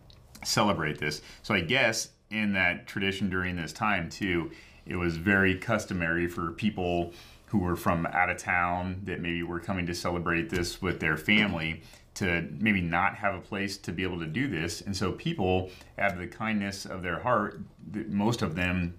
celebrate 0.43 0.97
this." 0.97 1.21
So 1.43 1.53
I 1.53 1.59
guess 1.61 2.09
in 2.31 2.53
that 2.53 2.87
tradition 2.87 3.29
during 3.29 3.55
this 3.57 3.71
time 3.71 4.09
too, 4.09 4.49
it 4.87 4.95
was 4.95 5.17
very 5.17 5.53
customary 5.53 6.27
for 6.27 6.51
people 6.53 7.13
who 7.47 7.59
were 7.59 7.75
from 7.75 8.05
out 8.07 8.29
of 8.29 8.37
town 8.37 9.01
that 9.05 9.19
maybe 9.21 9.41
were 9.43 9.59
coming 9.59 9.85
to 9.87 9.93
celebrate 9.93 10.49
this 10.49 10.81
with 10.81 10.99
their 10.99 11.17
family 11.17 11.81
to 12.15 12.47
maybe 12.59 12.81
not 12.81 13.15
have 13.15 13.35
a 13.35 13.39
place 13.39 13.77
to 13.77 13.91
be 13.91 14.03
able 14.03 14.19
to 14.19 14.25
do 14.25 14.47
this. 14.47 14.81
And 14.81 14.95
so 14.95 15.11
people, 15.11 15.69
out 15.99 16.13
of 16.13 16.17
the 16.19 16.27
kindness 16.27 16.85
of 16.85 17.03
their 17.03 17.19
heart, 17.19 17.61
most 18.07 18.41
of 18.41 18.55
them 18.55 18.95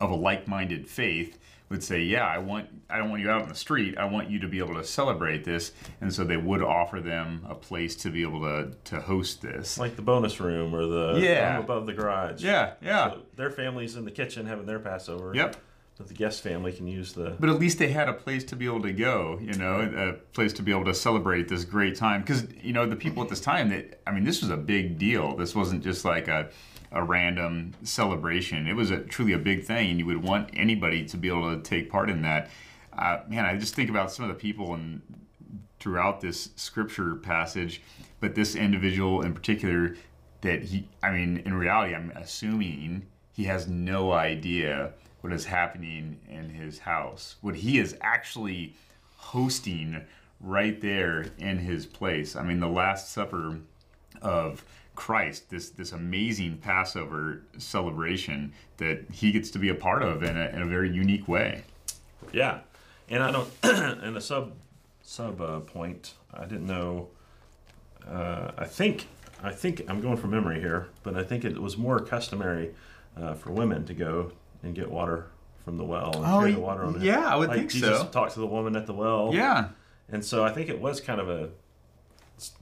of 0.00 0.10
a 0.10 0.14
like-minded 0.14 0.86
faith 0.88 1.38
would 1.70 1.82
say, 1.82 2.00
"Yeah, 2.02 2.24
I 2.26 2.38
want 2.38 2.68
I 2.88 2.96
don't 2.98 3.10
want 3.10 3.20
you 3.22 3.30
out 3.30 3.42
on 3.42 3.48
the 3.48 3.54
street. 3.54 3.98
I 3.98 4.04
want 4.06 4.30
you 4.30 4.38
to 4.38 4.48
be 4.48 4.58
able 4.58 4.74
to 4.74 4.84
celebrate 4.84 5.44
this." 5.44 5.72
And 6.00 6.12
so 6.14 6.24
they 6.24 6.36
would 6.36 6.62
offer 6.62 7.00
them 7.00 7.44
a 7.48 7.54
place 7.54 7.94
to 7.96 8.10
be 8.10 8.22
able 8.22 8.40
to 8.42 8.70
to 8.84 9.00
host 9.00 9.42
this. 9.42 9.78
Like 9.78 9.96
the 9.96 10.02
bonus 10.02 10.38
room 10.40 10.74
or 10.74 10.86
the 10.86 11.20
Yeah. 11.20 11.54
room 11.56 11.64
above 11.64 11.86
the 11.86 11.92
garage. 11.94 12.42
Yeah, 12.44 12.74
yeah. 12.80 13.10
So 13.10 13.22
their 13.36 13.50
family's 13.50 13.96
in 13.96 14.04
the 14.04 14.10
kitchen 14.10 14.46
having 14.46 14.66
their 14.66 14.78
Passover. 14.78 15.32
Yep. 15.34 15.56
So 15.98 16.04
the 16.04 16.14
guest 16.14 16.42
family 16.42 16.70
can 16.70 16.86
use 16.86 17.12
the. 17.12 17.34
But 17.40 17.50
at 17.50 17.58
least 17.58 17.80
they 17.80 17.88
had 17.88 18.08
a 18.08 18.12
place 18.12 18.44
to 18.44 18.56
be 18.56 18.66
able 18.66 18.82
to 18.82 18.92
go, 18.92 19.36
you 19.42 19.54
know, 19.54 19.80
a 19.80 20.12
place 20.32 20.52
to 20.52 20.62
be 20.62 20.70
able 20.70 20.84
to 20.84 20.94
celebrate 20.94 21.48
this 21.48 21.64
great 21.64 21.96
time. 21.96 22.20
Because, 22.20 22.46
you 22.62 22.72
know, 22.72 22.86
the 22.86 22.94
people 22.94 23.20
at 23.24 23.28
this 23.28 23.40
time, 23.40 23.68
that 23.70 24.00
I 24.06 24.12
mean, 24.12 24.22
this 24.22 24.40
was 24.40 24.50
a 24.50 24.56
big 24.56 24.96
deal. 24.96 25.34
This 25.34 25.56
wasn't 25.56 25.82
just 25.82 26.04
like 26.04 26.28
a, 26.28 26.50
a 26.92 27.02
random 27.02 27.74
celebration. 27.82 28.68
It 28.68 28.74
was 28.74 28.92
a, 28.92 29.00
truly 29.00 29.32
a 29.32 29.38
big 29.38 29.64
thing, 29.64 29.90
and 29.90 29.98
you 29.98 30.06
would 30.06 30.22
want 30.22 30.50
anybody 30.52 31.04
to 31.04 31.16
be 31.16 31.26
able 31.26 31.56
to 31.56 31.60
take 31.60 31.90
part 31.90 32.10
in 32.10 32.22
that. 32.22 32.48
Uh, 32.96 33.22
man, 33.28 33.44
I 33.44 33.56
just 33.56 33.74
think 33.74 33.90
about 33.90 34.12
some 34.12 34.24
of 34.24 34.28
the 34.28 34.40
people 34.40 34.74
and 34.74 35.02
throughout 35.80 36.20
this 36.20 36.50
scripture 36.54 37.16
passage, 37.16 37.82
but 38.20 38.36
this 38.36 38.54
individual 38.54 39.22
in 39.22 39.34
particular, 39.34 39.96
that 40.42 40.62
he, 40.62 40.86
I 41.02 41.10
mean, 41.10 41.42
in 41.44 41.54
reality, 41.54 41.92
I'm 41.92 42.12
assuming 42.14 43.06
he 43.32 43.44
has 43.44 43.66
no 43.66 44.12
idea 44.12 44.92
what 45.20 45.32
is 45.32 45.44
happening 45.44 46.18
in 46.28 46.50
his 46.50 46.78
house, 46.80 47.36
what 47.40 47.56
he 47.56 47.78
is 47.78 47.96
actually 48.00 48.74
hosting 49.16 50.02
right 50.40 50.80
there 50.80 51.26
in 51.38 51.58
his 51.58 51.86
place. 51.86 52.36
I 52.36 52.42
mean, 52.42 52.60
the 52.60 52.68
Last 52.68 53.12
Supper 53.12 53.58
of 54.22 54.64
Christ, 54.94 55.50
this 55.50 55.70
this 55.70 55.92
amazing 55.92 56.58
Passover 56.58 57.42
celebration 57.56 58.52
that 58.78 59.04
he 59.12 59.32
gets 59.32 59.50
to 59.52 59.58
be 59.58 59.68
a 59.68 59.74
part 59.74 60.02
of 60.02 60.22
in 60.22 60.36
a, 60.36 60.48
in 60.48 60.62
a 60.62 60.66
very 60.66 60.90
unique 60.90 61.28
way. 61.28 61.62
Yeah, 62.32 62.60
and 63.08 63.22
I 63.22 63.30
don't. 63.30 63.48
and 63.62 64.16
a 64.16 64.20
sub 64.20 64.52
sub 65.02 65.40
uh, 65.40 65.60
point, 65.60 66.14
I 66.34 66.44
didn't 66.46 66.66
know. 66.66 67.08
Uh, 68.08 68.52
I 68.58 68.64
think 68.64 69.06
I 69.42 69.52
think 69.52 69.82
I'm 69.88 70.00
going 70.00 70.16
from 70.16 70.30
memory 70.30 70.60
here, 70.60 70.88
but 71.02 71.16
I 71.16 71.22
think 71.22 71.44
it 71.44 71.60
was 71.60 71.76
more 71.76 72.00
customary 72.00 72.74
uh, 73.16 73.34
for 73.34 73.52
women 73.52 73.84
to 73.86 73.94
go 73.94 74.32
and 74.62 74.74
get 74.74 74.90
water 74.90 75.26
from 75.64 75.76
the 75.76 75.84
well 75.84 76.12
and 76.16 76.24
Oh, 76.24 76.38
carry 76.40 76.52
the 76.52 76.60
water 76.60 76.84
on 76.84 76.96
it. 76.96 77.02
yeah, 77.02 77.26
I 77.26 77.36
would 77.36 77.48
like 77.48 77.58
think 77.58 77.70
Jesus 77.72 77.98
so. 77.98 78.06
talked 78.06 78.32
to 78.34 78.40
the 78.40 78.46
woman 78.46 78.74
at 78.76 78.86
the 78.86 78.94
well. 78.94 79.30
Yeah, 79.32 79.68
and 80.10 80.24
so 80.24 80.44
I 80.44 80.50
think 80.52 80.68
it 80.68 80.80
was 80.80 81.00
kind 81.00 81.20
of 81.20 81.28
a 81.28 81.50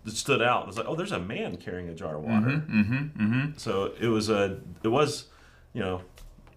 it 0.07 0.13
stood 0.13 0.41
out. 0.41 0.63
It 0.63 0.67
was 0.69 0.79
like, 0.79 0.87
oh, 0.89 0.95
there's 0.97 1.13
a 1.13 1.19
man 1.21 1.57
carrying 1.59 1.89
a 1.91 1.95
jar 1.95 2.17
of 2.17 2.23
water. 2.23 2.47
mm-hmm, 2.47 2.95
mm-hmm. 3.23 3.51
So 3.59 3.93
it 4.01 4.07
was 4.07 4.31
a, 4.31 4.59
it 4.83 4.89
was, 4.89 5.27
you 5.75 5.83
know, 5.83 6.01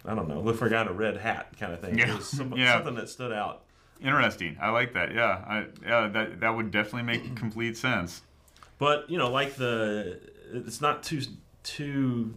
I 0.06 0.14
don't 0.14 0.26
know, 0.26 0.40
look 0.40 0.56
for 0.56 0.66
a 0.66 0.70
guy 0.70 0.80
in 0.80 0.88
a 0.88 0.92
red 0.94 1.18
hat 1.18 1.48
kind 1.60 1.74
of 1.74 1.80
thing. 1.82 1.98
Yeah. 1.98 2.12
It 2.12 2.16
was 2.16 2.26
some, 2.28 2.54
Yeah. 2.56 2.72
something 2.78 2.94
that 2.94 3.10
stood 3.10 3.30
out. 3.30 3.64
Interesting. 4.00 4.56
I 4.58 4.70
like 4.70 4.94
that. 4.94 5.12
Yeah, 5.14 5.44
I, 5.46 5.66
yeah, 5.86 6.08
that 6.08 6.40
that 6.40 6.56
would 6.56 6.70
definitely 6.70 7.02
make 7.02 7.36
complete 7.36 7.76
sense. 7.76 8.22
But 8.78 9.10
you 9.10 9.18
know, 9.18 9.30
like 9.30 9.56
the, 9.56 10.18
it's 10.54 10.80
not 10.80 11.02
too 11.02 11.20
too. 11.62 12.32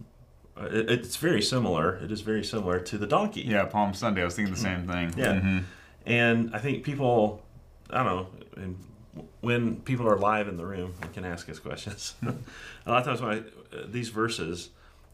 It, 0.56 0.90
it's 0.90 1.16
very 1.16 1.42
similar. 1.42 1.96
It 1.96 2.12
is 2.12 2.20
very 2.20 2.44
similar 2.44 2.78
to 2.80 2.98
the 2.98 3.06
donkey. 3.06 3.42
Yeah, 3.42 3.64
Palm 3.64 3.94
Sunday. 3.94 4.22
I 4.22 4.24
was 4.24 4.34
thinking 4.36 4.54
the 4.54 4.60
same 4.60 4.86
thing. 4.86 5.12
Yeah. 5.16 5.34
Mhm. 5.40 5.64
And 6.06 6.54
I 6.54 6.58
think 6.58 6.84
people, 6.84 7.42
I 7.90 8.02
don't 8.02 8.06
know, 8.06 8.26
and 8.56 8.78
when 9.40 9.76
people 9.76 10.06
are 10.08 10.16
live 10.18 10.48
in 10.48 10.56
the 10.56 10.66
room 10.66 10.94
and 11.02 11.12
can 11.12 11.24
ask 11.24 11.48
us 11.48 11.58
questions, 11.58 12.14
a 12.22 12.90
lot 12.90 12.98
of 13.00 13.04
times 13.04 13.20
when 13.22 13.30
I, 13.30 13.38
uh, 13.76 13.86
these 13.86 14.10
verses, 14.10 14.70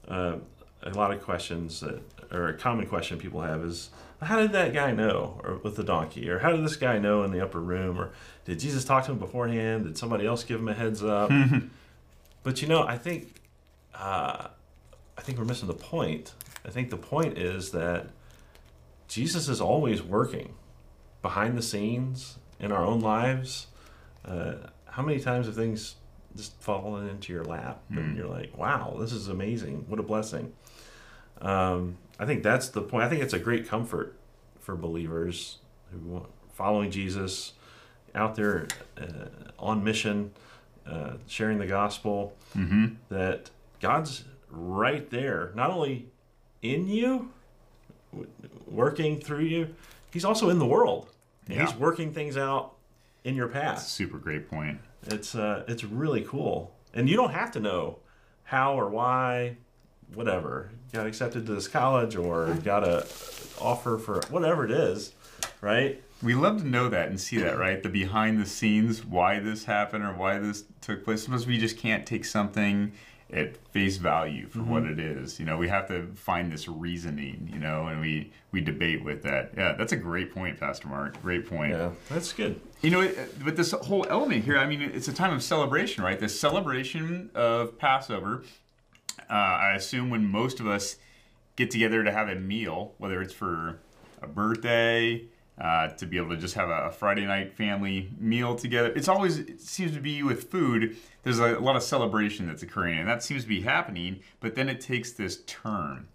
uh, 0.09 0.37
a 0.82 0.90
lot 0.90 1.12
of 1.12 1.23
questions 1.23 1.80
that, 1.80 2.00
or 2.32 2.49
a 2.49 2.54
common 2.54 2.87
question 2.87 3.18
people 3.18 3.40
have 3.42 3.62
is, 3.64 3.90
how 4.23 4.38
did 4.38 4.52
that 4.52 4.73
guy 4.75 4.92
know, 4.92 5.40
or 5.44 5.56
with 5.62 5.76
the 5.76 5.85
donkey, 5.85 6.28
or 6.28 6.40
how 6.40 6.50
did 6.52 6.64
this 6.64 6.76
guy 6.76 6.99
know 6.99 7.23
in 7.23 7.30
the 7.30 7.42
upper 7.42 7.61
room, 7.61 7.99
or 7.99 8.11
did 8.44 8.59
Jesus 8.59 8.85
talk 8.85 9.04
to 9.06 9.12
him 9.12 9.18
beforehand? 9.18 9.85
Did 9.85 9.97
somebody 9.97 10.26
else 10.26 10.42
give 10.44 10.61
him 10.61 10.68
a 10.68 10.75
heads 10.75 11.02
up? 11.02 11.30
but 12.42 12.61
you 12.62 12.68
know, 12.68 12.82
I 12.82 12.99
think, 12.99 13.37
uh, 13.94 14.49
I 15.20 15.22
think 15.22 15.36
we're 15.36 15.44
missing 15.44 15.68
the 15.68 15.74
point. 15.74 16.32
I 16.64 16.70
think 16.70 16.88
the 16.88 16.96
point 16.96 17.36
is 17.36 17.72
that 17.72 18.06
Jesus 19.06 19.50
is 19.50 19.60
always 19.60 20.02
working 20.02 20.54
behind 21.20 21.58
the 21.58 21.62
scenes 21.62 22.38
in 22.58 22.72
our 22.72 22.82
own 22.82 23.00
lives. 23.02 23.66
Uh, 24.24 24.54
how 24.86 25.02
many 25.02 25.20
times 25.20 25.44
have 25.44 25.54
things 25.54 25.96
just 26.34 26.58
fallen 26.62 27.06
into 27.06 27.34
your 27.34 27.44
lap 27.44 27.82
and 27.90 28.16
you're 28.16 28.28
like, 28.28 28.56
wow, 28.56 28.96
this 28.98 29.12
is 29.12 29.28
amazing. 29.28 29.84
What 29.88 30.00
a 30.00 30.02
blessing. 30.02 30.54
Um, 31.42 31.98
I 32.18 32.24
think 32.24 32.42
that's 32.42 32.70
the 32.70 32.80
point. 32.80 33.04
I 33.04 33.10
think 33.10 33.22
it's 33.22 33.34
a 33.34 33.38
great 33.38 33.68
comfort 33.68 34.16
for 34.58 34.74
believers 34.74 35.58
who 35.92 36.16
are 36.16 36.22
following 36.54 36.90
Jesus 36.90 37.52
out 38.14 38.36
there 38.36 38.68
uh, 38.98 39.26
on 39.58 39.84
mission, 39.84 40.30
uh, 40.86 41.14
sharing 41.26 41.58
the 41.58 41.66
gospel, 41.66 42.34
Mhm. 42.56 42.96
that 43.10 43.50
God's 43.80 44.24
right 44.50 45.09
there, 45.11 45.52
not 45.54 45.71
only 45.71 46.09
in 46.62 46.88
you, 46.88 47.30
working 48.66 49.21
through 49.21 49.45
you, 49.45 49.75
He's 50.12 50.25
also 50.25 50.50
in 50.50 50.59
the 50.59 50.66
world. 50.66 51.09
Yeah. 51.49 51.66
He's 51.66 51.75
working 51.75 52.12
things 52.12 52.37
out 52.37 52.75
in 53.25 53.35
your 53.35 53.49
path. 53.49 53.83
Super 53.83 54.19
great 54.19 54.50
point. 54.50 54.80
It's 55.07 55.35
uh, 55.35 55.64
it's 55.69 55.85
really 55.85 56.23
cool, 56.23 56.75
and 56.92 57.09
you 57.09 57.16
don't 57.16 57.33
have 57.33 57.50
to 57.52 57.61
know 57.61 57.99
how 58.45 58.75
or 58.75 58.88
why, 58.88 59.57
whatever. 60.14 60.71
Got 60.92 61.07
accepted 61.07 61.47
to 61.47 61.54
this 61.54 61.69
college 61.69 62.16
or 62.16 62.54
got 62.64 62.85
a 62.85 63.07
offer 63.61 63.99
for 63.99 64.21
whatever 64.30 64.64
it 64.64 64.71
is, 64.71 65.12
right? 65.61 66.02
We 66.23 66.35
love 66.35 66.59
to 66.59 66.66
know 66.66 66.88
that 66.90 67.09
and 67.09 67.19
see 67.19 67.38
that, 67.38 67.57
right? 67.57 67.83
The 67.83 67.88
behind 67.88 68.38
the 68.38 68.47
scenes, 68.47 69.04
why 69.04 69.38
this 69.38 69.64
happened 69.64 70.04
or 70.04 70.12
why 70.12 70.38
this 70.38 70.64
took 70.83 71.04
place. 71.04 71.23
Sometimes 71.23 71.47
we 71.47 71.59
just 71.59 71.78
can't 71.78 72.04
take 72.04 72.26
something 72.26 72.92
at 73.32 73.56
face 73.68 73.96
value 73.96 74.49
for 74.49 74.60
what 74.60 74.84
it 74.84 74.99
is. 74.99 75.38
You 75.38 75.46
know, 75.46 75.56
we 75.56 75.68
have 75.68 75.88
to 75.88 76.06
find 76.14 76.52
this 76.52 76.68
reasoning, 76.68 77.49
you 77.52 77.58
know, 77.58 77.87
and 77.87 78.00
we 78.00 78.32
we 78.52 78.60
debate 78.60 79.04
with 79.04 79.22
that. 79.22 79.52
Yeah, 79.56 79.75
that's 79.78 79.92
a 79.92 79.96
great 79.96 80.34
point, 80.34 80.58
Pastor 80.58 80.88
Mark. 80.88 81.20
Great 81.22 81.49
point. 81.49 81.72
Yeah, 81.72 81.90
that's 82.08 82.32
good. 82.32 82.60
You 82.82 82.90
know, 82.90 83.10
but 83.44 83.56
this 83.56 83.72
whole 83.72 84.06
element 84.08 84.44
here, 84.44 84.58
I 84.58 84.66
mean, 84.66 84.82
it's 84.82 85.08
a 85.08 85.12
time 85.12 85.32
of 85.32 85.42
celebration, 85.42 86.02
right? 86.02 86.18
This 86.18 86.38
celebration 86.38 87.30
of 87.34 87.78
Passover. 87.78 88.42
Uh, 89.28 89.32
I 89.32 89.75
assume 89.75 90.10
when 90.10 90.26
most 90.26 90.60
of 90.60 90.66
us 90.66 90.96
get 91.56 91.70
together 91.70 92.02
to 92.02 92.10
have 92.10 92.28
a 92.28 92.34
meal, 92.34 92.94
whether 92.99 93.20
it's 93.22 93.34
for 93.34 93.80
a 94.22 94.26
birthday, 94.26 95.25
uh, 95.61 95.88
to 95.88 96.07
be 96.07 96.17
able 96.17 96.31
to 96.31 96.37
just 96.37 96.55
have 96.55 96.71
a 96.71 96.90
Friday 96.90 97.26
night 97.26 97.52
family 97.52 98.11
meal 98.19 98.55
together, 98.55 98.93
it's 98.97 99.09
always, 99.09 99.38
it 99.38 99.61
seems 99.61 99.93
to 99.93 100.00
be 100.00 100.23
with 100.23 100.50
food, 100.50 100.97
there's 101.23 101.38
a, 101.38 101.59
lot 101.59 101.76
of 101.76 101.83
celebration 101.83 102.47
that's 102.47 102.62
occurring, 102.62 102.99
and 102.99 103.09
that 103.09 103.23
seems 103.23 103.43
to 103.43 103.49
be 103.49 103.61
happening, 103.61 104.21
but 104.40 104.55
then 104.55 104.69
it 104.69 104.81
takes 104.81 105.12
this 105.12 105.43
turn. 105.47 106.09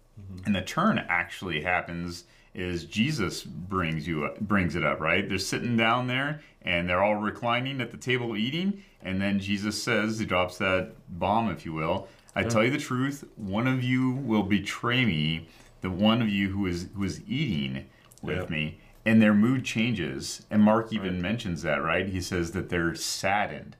And 0.44 0.54
the 0.54 0.62
turn 0.62 0.98
actually 1.08 1.60
happens 1.60 2.24
is 2.54 2.86
Jesus 2.86 3.42
brings 3.44 4.08
you 4.08 4.24
up, 4.24 4.40
brings 4.40 4.74
it 4.74 4.82
up, 4.84 4.98
right? 4.98 5.28
They're 5.28 5.36
sitting 5.38 5.76
down 5.76 6.06
there 6.06 6.40
and 6.62 6.88
they're 6.88 7.02
all 7.02 7.16
reclining 7.16 7.80
at 7.82 7.90
the 7.90 7.98
table 7.98 8.36
eating, 8.36 8.82
and 9.02 9.20
then 9.20 9.38
Jesus 9.38 9.80
says, 9.80 10.18
he 10.18 10.24
drops 10.24 10.58
that 10.58 10.92
bomb, 11.18 11.50
if 11.50 11.64
you 11.66 11.72
will. 11.74 12.08
I 12.34 12.42
tell 12.42 12.64
you 12.64 12.70
the 12.70 12.78
truth, 12.78 13.24
one 13.36 13.66
of 13.66 13.82
you 13.82 14.12
will 14.12 14.42
betray 14.42 15.04
me, 15.04 15.48
the 15.82 15.90
one 15.90 16.20
of 16.20 16.28
you 16.28 16.48
who 16.48 16.66
is 16.66 16.88
who 16.94 17.04
is 17.04 17.22
eating 17.28 17.86
with 18.22 18.38
Yeah. 18.38 18.56
me. 18.56 18.78
And 19.06 19.22
their 19.22 19.34
mood 19.34 19.64
changes. 19.64 20.44
And 20.50 20.62
Mark 20.62 20.92
even 20.92 21.22
mentions 21.22 21.62
that, 21.62 21.76
right? 21.76 22.06
He 22.08 22.20
says 22.20 22.50
that 22.52 22.68
they're 22.68 22.94
saddened. 22.94 23.76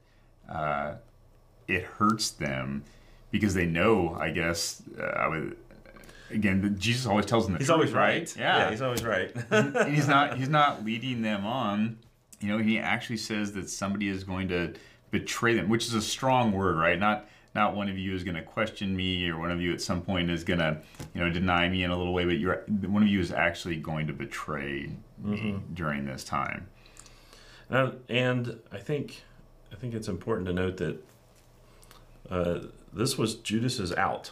Uh, 0.49 0.95
it 1.69 1.83
hurts 1.83 2.31
them 2.31 2.85
because 3.31 3.55
they 3.55 3.67
know, 3.67 4.17
I 4.19 4.31
guess, 4.31 4.83
uh, 4.99 5.03
I 5.03 5.29
would, 5.29 5.57
again, 6.31 6.77
Jesus 6.79 7.07
always 7.07 7.27
tells 7.27 7.45
them 7.45 7.55
the 7.55 7.59
He's 7.59 7.67
truth, 7.67 7.75
always 7.75 7.93
right. 7.93 8.37
Yeah, 8.39 8.71
he's 8.71 8.81
always 8.81 9.05
right. 9.05 9.35
and 9.51 9.95
he's 9.95 10.09
not 10.09 10.37
he's 10.39 10.49
not 10.49 10.85
leading 10.85 11.23
them 11.23 11.45
on. 11.45 11.99
You 12.41 12.49
know, 12.49 12.59
he 12.59 12.79
actually 12.79 13.17
says 13.17 13.53
that 13.53 13.69
somebody 13.69 14.09
is 14.09 14.23
going 14.25 14.49
to 14.49 14.75
betray 15.11 15.55
them, 15.55 15.69
which 15.69 15.87
is 15.87 15.95
a 15.95 16.03
strong 16.03 16.53
word, 16.53 16.77
right? 16.77 16.99
Not 16.99 17.27
not 17.57 17.75
one 17.75 17.89
of 17.89 17.99
you 17.99 18.15
is 18.15 18.23
going 18.23 18.37
to 18.37 18.43
question 18.43 18.95
me, 18.95 19.29
or 19.29 19.39
one 19.39 19.51
of 19.51 19.61
you 19.61 19.73
at 19.73 19.81
some 19.81 20.03
point 20.03 20.31
is 20.31 20.45
going 20.45 20.61
to, 20.61 20.77
you 21.15 21.21
know, 21.21 21.31
deny 21.31 21.69
me 21.69 21.83
in 21.83 21.91
a 21.91 21.97
little 21.97 22.13
way. 22.13 22.25
But 22.25 22.39
you're 22.39 22.63
one 22.83 23.03
of 23.03 23.09
you 23.09 23.19
is 23.19 23.33
actually 23.33 23.77
going 23.77 24.07
to 24.07 24.13
betray 24.13 24.91
me 25.19 25.59
during 25.75 26.05
this 26.05 26.23
time. 26.23 26.69
Uh, 27.69 27.93
and 28.09 28.61
I 28.71 28.79
think 28.79 29.23
I 29.73 29.75
think 29.75 29.95
it's 29.95 30.07
important 30.07 30.47
to 30.47 30.53
note 30.53 30.77
that 30.77 31.05
uh, 32.31 32.61
this 32.93 33.19
was 33.19 33.35
Judas's 33.35 33.93
out. 33.95 34.31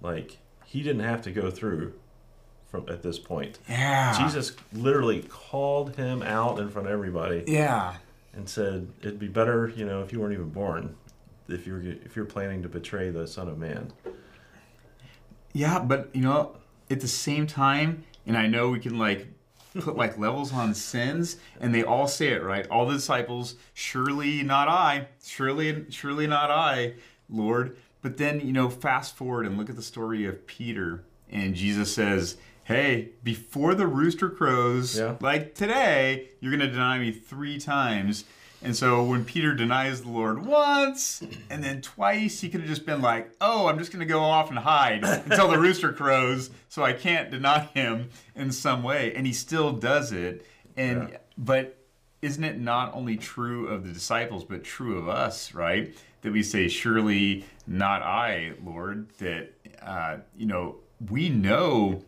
Like 0.00 0.38
he 0.64 0.82
didn't 0.82 1.02
have 1.02 1.20
to 1.22 1.32
go 1.32 1.50
through 1.50 1.94
from 2.70 2.88
at 2.88 3.02
this 3.02 3.18
point. 3.18 3.58
Yeah, 3.68 4.16
Jesus 4.18 4.56
literally 4.72 5.22
called 5.22 5.96
him 5.96 6.22
out 6.22 6.60
in 6.60 6.70
front 6.70 6.86
of 6.86 6.92
everybody 6.92 7.44
Yeah, 7.48 7.96
and 8.32 8.48
said, 8.48 8.88
"It'd 9.00 9.18
be 9.18 9.28
better, 9.28 9.72
you 9.74 9.84
know, 9.84 10.02
if 10.02 10.12
you 10.12 10.20
weren't 10.20 10.32
even 10.32 10.50
born, 10.50 10.94
if 11.52 11.66
you're 11.66 11.82
if 11.82 12.16
you're 12.16 12.24
planning 12.24 12.62
to 12.62 12.68
betray 12.68 13.10
the 13.10 13.26
Son 13.26 13.48
of 13.48 13.58
Man." 13.58 13.92
Yeah, 15.52 15.80
but 15.80 16.10
you 16.14 16.20
know, 16.22 16.56
at 16.90 17.00
the 17.00 17.08
same 17.08 17.46
time, 17.46 18.04
and 18.26 18.36
I 18.36 18.46
know 18.46 18.68
we 18.70 18.78
can 18.78 18.98
like 18.98 19.26
put 19.78 19.96
like 19.96 20.18
levels 20.26 20.52
on 20.52 20.74
sins, 20.74 21.36
and 21.60 21.74
they 21.74 21.82
all 21.82 22.06
say 22.08 22.28
it 22.28 22.42
right. 22.42 22.66
All 22.68 22.86
the 22.86 22.94
disciples, 22.94 23.56
surely 23.74 24.42
not 24.42 24.68
I, 24.68 25.08
surely, 25.24 25.86
surely 25.90 26.26
not 26.26 26.50
I, 26.50 26.94
Lord. 27.28 27.76
But 28.02 28.16
then 28.16 28.40
you 28.40 28.52
know, 28.52 28.70
fast 28.70 29.16
forward 29.16 29.46
and 29.46 29.58
look 29.58 29.68
at 29.68 29.76
the 29.76 29.82
story 29.82 30.24
of 30.26 30.46
Peter, 30.46 31.04
and 31.30 31.54
Jesus 31.54 31.92
says. 31.94 32.36
Hey, 32.64 33.08
before 33.24 33.74
the 33.74 33.88
rooster 33.88 34.28
crows, 34.30 34.96
Yeah. 34.96 35.16
like 35.20 35.56
today, 35.56 36.28
you're 36.38 36.56
going 36.56 36.60
to 36.60 36.70
deny 36.70 37.00
me 37.00 37.10
three 37.10 37.58
times. 37.58 38.22
And 38.62 38.76
so 38.76 39.02
when 39.04 39.24
Peter 39.24 39.54
denies 39.54 40.02
the 40.02 40.10
Lord 40.10 40.44
once 40.44 41.22
and 41.48 41.64
then 41.64 41.80
twice, 41.80 42.40
he 42.40 42.50
could 42.50 42.60
have 42.60 42.68
just 42.68 42.84
been 42.84 43.00
like, 43.00 43.32
oh, 43.40 43.66
I'm 43.68 43.78
just 43.78 43.90
going 43.90 44.00
to 44.00 44.12
go 44.12 44.20
off 44.20 44.50
and 44.50 44.58
hide 44.58 45.02
until 45.02 45.48
the 45.48 45.58
rooster 45.58 45.92
crows 45.94 46.50
so 46.68 46.82
I 46.82 46.92
can't 46.92 47.30
deny 47.30 47.60
him 47.60 48.10
in 48.34 48.52
some 48.52 48.82
way. 48.82 49.14
And 49.14 49.26
he 49.26 49.32
still 49.32 49.72
does 49.72 50.12
it. 50.12 50.44
And 50.76 51.08
Yeah. 51.10 51.16
but 51.38 51.78
isn't 52.20 52.44
it 52.44 52.58
not 52.60 52.94
only 52.94 53.16
true 53.16 53.66
of 53.68 53.86
the 53.86 53.92
disciples 53.92 54.44
but 54.44 54.62
true 54.62 54.98
of 54.98 55.08
us, 55.08 55.54
right? 55.54 55.96
That 56.20 56.32
we 56.32 56.42
say, 56.42 56.68
surely 56.68 57.46
not 57.66 58.02
I, 58.02 58.52
Lord, 58.62 59.08
that 59.18 59.54
uh, 59.80 60.18
you 60.36 60.44
know, 60.44 60.76
we 61.10 61.30
know 61.30 62.02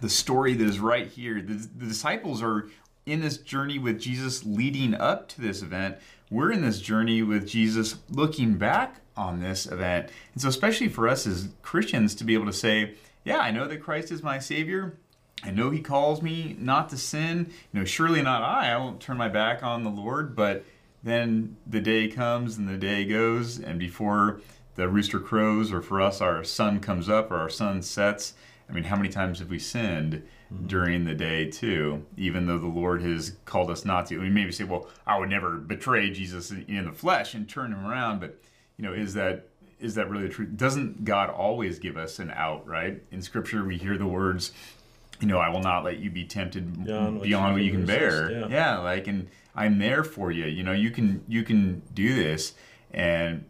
the 0.00 0.08
story 0.08 0.54
that 0.54 0.64
is 0.64 0.78
right 0.78 1.08
here. 1.08 1.42
The, 1.42 1.54
the 1.76 1.86
disciples 1.86 2.42
are 2.42 2.68
in 3.06 3.20
this 3.20 3.38
journey 3.38 3.78
with 3.78 4.00
Jesus 4.00 4.44
leading 4.44 4.94
up 4.94 5.28
to 5.28 5.40
this 5.40 5.62
event. 5.62 5.96
We're 6.28 6.50
in 6.50 6.62
this 6.62 6.80
journey 6.80 7.22
with 7.22 7.48
Jesus 7.48 7.96
looking 8.10 8.58
back 8.58 8.96
on 9.16 9.40
this 9.40 9.64
event. 9.66 10.10
And 10.34 10.42
so, 10.42 10.48
especially 10.48 10.88
for 10.88 11.08
us 11.08 11.26
as 11.26 11.48
Christians, 11.62 12.14
to 12.16 12.24
be 12.24 12.34
able 12.34 12.46
to 12.46 12.52
say, 12.52 12.94
Yeah, 13.24 13.38
I 13.38 13.52
know 13.52 13.68
that 13.68 13.82
Christ 13.82 14.10
is 14.10 14.22
my 14.22 14.40
Savior. 14.40 14.98
I 15.44 15.52
know 15.52 15.70
He 15.70 15.80
calls 15.80 16.20
me 16.20 16.56
not 16.58 16.88
to 16.88 16.98
sin. 16.98 17.52
You 17.72 17.80
know, 17.80 17.84
surely 17.84 18.22
not 18.22 18.42
I. 18.42 18.72
I 18.72 18.76
won't 18.76 19.00
turn 19.00 19.16
my 19.16 19.28
back 19.28 19.62
on 19.62 19.84
the 19.84 19.90
Lord. 19.90 20.34
But 20.34 20.64
then 21.02 21.56
the 21.66 21.80
day 21.80 22.08
comes 22.08 22.58
and 22.58 22.68
the 22.68 22.76
day 22.76 23.04
goes, 23.04 23.60
and 23.60 23.78
before 23.78 24.40
the 24.74 24.88
rooster 24.88 25.20
crows, 25.20 25.72
or 25.72 25.80
for 25.80 26.00
us, 26.00 26.20
our 26.20 26.42
sun 26.42 26.80
comes 26.80 27.08
up 27.08 27.30
or 27.30 27.36
our 27.36 27.48
sun 27.48 27.82
sets. 27.82 28.34
I 28.68 28.72
mean, 28.72 28.84
how 28.84 28.96
many 28.96 29.08
times 29.08 29.38
have 29.38 29.48
we 29.48 29.58
sinned 29.58 30.22
mm-hmm. 30.52 30.66
during 30.66 31.04
the 31.04 31.14
day 31.14 31.50
too? 31.50 32.04
Even 32.16 32.46
though 32.46 32.58
the 32.58 32.66
Lord 32.66 33.02
has 33.02 33.36
called 33.44 33.70
us 33.70 33.84
not 33.84 34.06
to. 34.06 34.18
We 34.18 34.28
maybe 34.28 34.52
say, 34.52 34.64
"Well, 34.64 34.88
I 35.06 35.18
would 35.18 35.30
never 35.30 35.56
betray 35.56 36.10
Jesus 36.10 36.50
in 36.50 36.84
the 36.84 36.92
flesh 36.92 37.34
and 37.34 37.48
turn 37.48 37.72
him 37.72 37.86
around," 37.86 38.20
but 38.20 38.40
you 38.76 38.84
know, 38.84 38.92
is 38.92 39.14
that 39.14 39.48
is 39.78 39.94
that 39.94 40.10
really 40.10 40.24
the 40.24 40.32
truth? 40.32 40.56
Doesn't 40.56 41.04
God 41.04 41.30
always 41.30 41.78
give 41.78 41.96
us 41.96 42.18
an 42.18 42.30
out? 42.30 42.66
Right 42.66 43.02
in 43.10 43.22
Scripture, 43.22 43.64
we 43.64 43.76
hear 43.76 43.96
the 43.96 44.06
words, 44.06 44.52
"You 45.20 45.28
know, 45.28 45.38
I 45.38 45.48
will 45.48 45.62
not 45.62 45.84
let 45.84 45.98
you 45.98 46.10
be 46.10 46.24
tempted 46.24 46.84
Beyond 46.84 47.22
beyond, 47.22 47.54
what 47.54 47.62
you 47.62 47.70
can 47.70 47.86
bear." 47.86 48.26
resist, 48.26 48.50
yeah, 48.50 48.78
like, 48.78 49.06
and 49.06 49.28
I'm 49.54 49.78
there 49.78 50.02
for 50.02 50.32
you. 50.32 50.46
You 50.46 50.64
know, 50.64 50.72
you 50.72 50.90
can 50.90 51.24
you 51.28 51.44
can 51.44 51.82
do 51.94 52.14
this, 52.14 52.54
and 52.92 53.44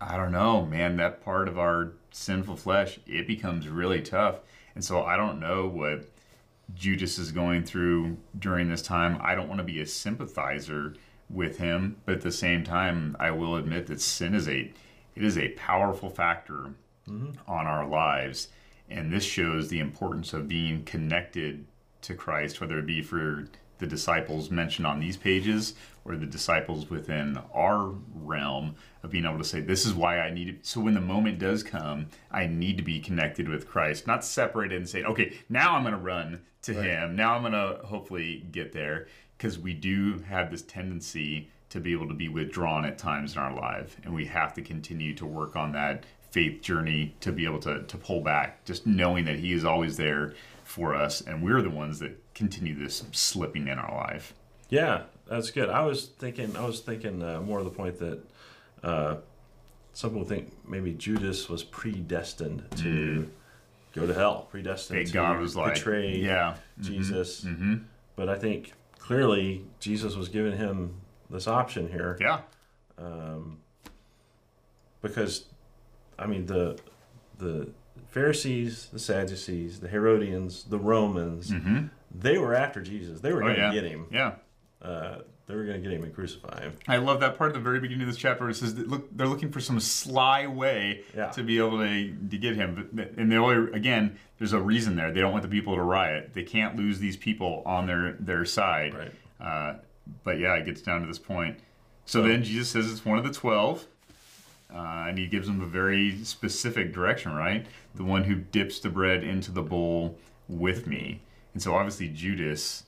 I 0.00 0.16
don't 0.16 0.32
know, 0.32 0.64
man, 0.64 0.96
that 0.96 1.24
part 1.24 1.48
of 1.48 1.58
our 1.58 1.92
sinful 2.14 2.56
flesh, 2.56 3.00
it 3.06 3.26
becomes 3.26 3.68
really 3.68 4.00
tough. 4.00 4.38
And 4.74 4.84
so 4.84 5.02
I 5.02 5.16
don't 5.16 5.40
know 5.40 5.66
what 5.66 6.08
Judas 6.74 7.18
is 7.18 7.32
going 7.32 7.64
through 7.64 8.16
during 8.38 8.68
this 8.68 8.82
time. 8.82 9.18
I 9.20 9.34
don't 9.34 9.48
want 9.48 9.58
to 9.58 9.64
be 9.64 9.80
a 9.80 9.86
sympathizer 9.86 10.94
with 11.28 11.58
him, 11.58 11.96
but 12.06 12.16
at 12.16 12.20
the 12.20 12.32
same 12.32 12.62
time, 12.62 13.16
I 13.18 13.32
will 13.32 13.56
admit 13.56 13.86
that 13.88 14.00
sin 14.00 14.34
is 14.34 14.48
a 14.48 14.72
it 15.16 15.22
is 15.22 15.38
a 15.38 15.50
powerful 15.50 16.10
factor 16.10 16.74
mm-hmm. 17.08 17.30
on 17.46 17.66
our 17.66 17.86
lives. 17.86 18.48
And 18.90 19.12
this 19.12 19.24
shows 19.24 19.68
the 19.68 19.78
importance 19.78 20.32
of 20.32 20.48
being 20.48 20.84
connected 20.84 21.66
to 22.02 22.14
Christ, 22.14 22.60
whether 22.60 22.78
it 22.78 22.86
be 22.86 23.00
for 23.02 23.48
the 23.84 23.90
disciples 23.90 24.50
mentioned 24.50 24.86
on 24.86 24.98
these 24.98 25.18
pages 25.18 25.74
or 26.06 26.16
the 26.16 26.26
disciples 26.26 26.88
within 26.88 27.38
our 27.52 27.94
realm 28.14 28.74
of 29.02 29.10
being 29.10 29.26
able 29.26 29.36
to 29.36 29.44
say, 29.44 29.60
This 29.60 29.84
is 29.84 29.92
why 29.92 30.20
I 30.20 30.30
need 30.30 30.48
it. 30.48 30.66
So 30.66 30.80
when 30.80 30.94
the 30.94 31.00
moment 31.00 31.38
does 31.38 31.62
come, 31.62 32.06
I 32.30 32.46
need 32.46 32.78
to 32.78 32.82
be 32.82 32.98
connected 32.98 33.46
with 33.46 33.68
Christ, 33.68 34.06
not 34.06 34.24
separated 34.24 34.76
and 34.76 34.88
say, 34.88 35.02
Okay, 35.04 35.34
now 35.50 35.74
I'm 35.74 35.82
going 35.82 35.94
to 35.94 36.00
run 36.00 36.40
to 36.62 36.72
Him. 36.72 37.14
Now 37.14 37.34
I'm 37.34 37.42
going 37.42 37.52
to 37.52 37.84
hopefully 37.84 38.46
get 38.50 38.72
there. 38.72 39.06
Because 39.36 39.58
we 39.58 39.74
do 39.74 40.20
have 40.20 40.50
this 40.50 40.62
tendency 40.62 41.50
to 41.68 41.80
be 41.80 41.92
able 41.92 42.08
to 42.08 42.14
be 42.14 42.28
withdrawn 42.28 42.84
at 42.86 42.96
times 42.96 43.34
in 43.34 43.38
our 43.40 43.54
life. 43.54 43.96
And 44.04 44.14
we 44.14 44.24
have 44.26 44.54
to 44.54 44.62
continue 44.62 45.14
to 45.16 45.26
work 45.26 45.56
on 45.56 45.72
that 45.72 46.04
faith 46.30 46.62
journey 46.62 47.14
to 47.20 47.32
be 47.32 47.44
able 47.44 47.58
to, 47.60 47.82
to 47.82 47.98
pull 47.98 48.20
back, 48.20 48.64
just 48.64 48.86
knowing 48.86 49.24
that 49.26 49.38
He 49.38 49.52
is 49.52 49.64
always 49.64 49.96
there 49.96 50.34
for 50.74 50.92
us. 50.96 51.20
And 51.20 51.40
we're 51.40 51.62
the 51.62 51.70
ones 51.70 52.00
that 52.00 52.34
continue 52.34 52.74
this 52.76 53.04
slipping 53.12 53.68
in 53.68 53.78
our 53.78 53.94
life. 53.94 54.34
Yeah, 54.70 55.02
that's 55.28 55.52
good. 55.52 55.70
I 55.70 55.82
was 55.84 56.06
thinking. 56.06 56.56
I 56.56 56.66
was 56.66 56.80
thinking 56.80 57.22
uh, 57.22 57.40
more 57.40 57.60
of 57.60 57.64
the 57.64 57.70
point 57.70 58.00
that 58.00 58.18
uh, 58.82 59.16
some 59.92 60.10
people 60.10 60.26
think 60.26 60.52
maybe 60.66 60.92
Judas 60.92 61.48
was 61.48 61.62
predestined 61.62 62.64
to 62.78 63.30
go 63.94 64.04
to 64.04 64.12
hell, 64.12 64.48
predestined 64.50 64.98
That 64.98 65.06
to 65.06 65.12
God 65.12 65.38
was 65.38 65.54
like, 65.54 65.74
betray 65.74 66.16
yeah, 66.16 66.56
Jesus. 66.80 67.44
hmm 67.44 67.76
But 68.16 68.28
I 68.28 68.36
think 68.36 68.72
clearly 68.98 69.64
Jesus 69.78 70.16
was 70.16 70.28
giving 70.28 70.56
him 70.56 71.00
this 71.30 71.46
option 71.46 71.88
here 71.88 72.18
yeah, 72.20 72.40
um, 72.98 73.58
because, 75.02 75.44
I 76.18 76.26
mean 76.26 76.46
the 76.46 76.78
the 77.38 77.68
Pharisees, 78.08 78.88
the 78.92 78.98
Sadducees, 78.98 79.80
the 79.80 79.88
Herodians, 79.88 80.64
the 80.64 80.78
Romans, 80.78 81.50
hmm 81.50 81.86
they 82.16 82.38
were 82.38 82.54
after 82.54 82.80
Jesus. 82.80 83.20
They 83.20 83.32
were 83.32 83.42
Oh, 83.42 83.46
going 83.46 83.56
to 83.56 83.60
yeah. 83.62 83.72
get 83.72 83.84
him. 83.84 84.06
yeah, 84.12 84.34
Uh, 84.80 85.18
they 85.46 85.56
were 85.56 85.64
going 85.64 85.82
to 85.82 85.88
get 85.88 85.90
him 85.98 86.04
and 86.04 86.14
crucify 86.14 86.60
him. 86.62 86.74
I 86.86 86.98
love 86.98 87.18
that 87.20 87.36
part 87.36 87.50
at 87.50 87.54
the 87.54 87.60
very 87.60 87.80
beginning 87.80 88.02
of 88.02 88.06
this 88.08 88.16
chapter. 88.16 88.44
Where 88.44 88.50
it 88.50 88.54
says 88.54 88.76
that 88.76 88.86
look, 88.88 89.08
they're 89.16 89.26
looking 89.26 89.50
for 89.50 89.58
some 89.60 89.80
sly 89.80 90.46
way 90.46 91.02
Yeah. 91.16 91.30
to 91.30 91.42
be 91.42 91.58
able 91.58 91.78
to, 91.80 92.14
to 92.30 92.38
get 92.38 92.54
him. 92.54 92.88
But 92.92 93.10
and 93.18 93.32
the 93.32 93.36
only 93.36 93.72
again, 93.72 94.16
there's 94.38 94.52
a 94.52 94.60
reason 94.60 94.94
there. 94.94 95.10
They 95.10 95.20
don't 95.20 95.32
want 95.32 95.42
the 95.42 95.48
people 95.48 95.74
to 95.74 95.82
riot. 95.82 96.30
They 96.34 96.44
can't 96.44 96.76
lose 96.76 97.00
these 97.00 97.16
people 97.16 97.62
on 97.66 97.86
their 97.88 98.12
their 98.20 98.44
side. 98.44 98.94
Right. 98.94 99.12
Uh, 99.40 99.74
but 100.22 100.38
yeah, 100.38 100.54
it 100.54 100.64
gets 100.66 100.82
down 100.82 101.00
to 101.00 101.06
this 101.08 101.18
point. 101.18 101.58
So 102.06 102.22
then 102.22 102.44
Jesus 102.44 102.68
says 102.70 102.90
it's 102.92 103.04
one 103.04 103.18
of 103.18 103.24
the 103.24 103.32
twelve, 103.32 103.86
uh, 104.72 105.06
and 105.08 105.18
he 105.18 105.26
gives 105.26 105.46
them 105.46 105.60
a 105.60 105.66
very 105.66 106.22
specific 106.24 106.92
direction. 106.92 107.34
Right, 107.34 107.66
the 107.94 108.04
one 108.04 108.24
who 108.24 108.36
dips 108.36 108.78
the 108.80 108.88
bread 108.90 109.24
into 109.24 109.50
the 109.52 109.62
bowl 109.62 110.18
with 110.48 110.86
me. 110.86 111.20
And 111.52 111.62
so 111.62 111.74
obviously 111.74 112.08
Judas 112.08 112.84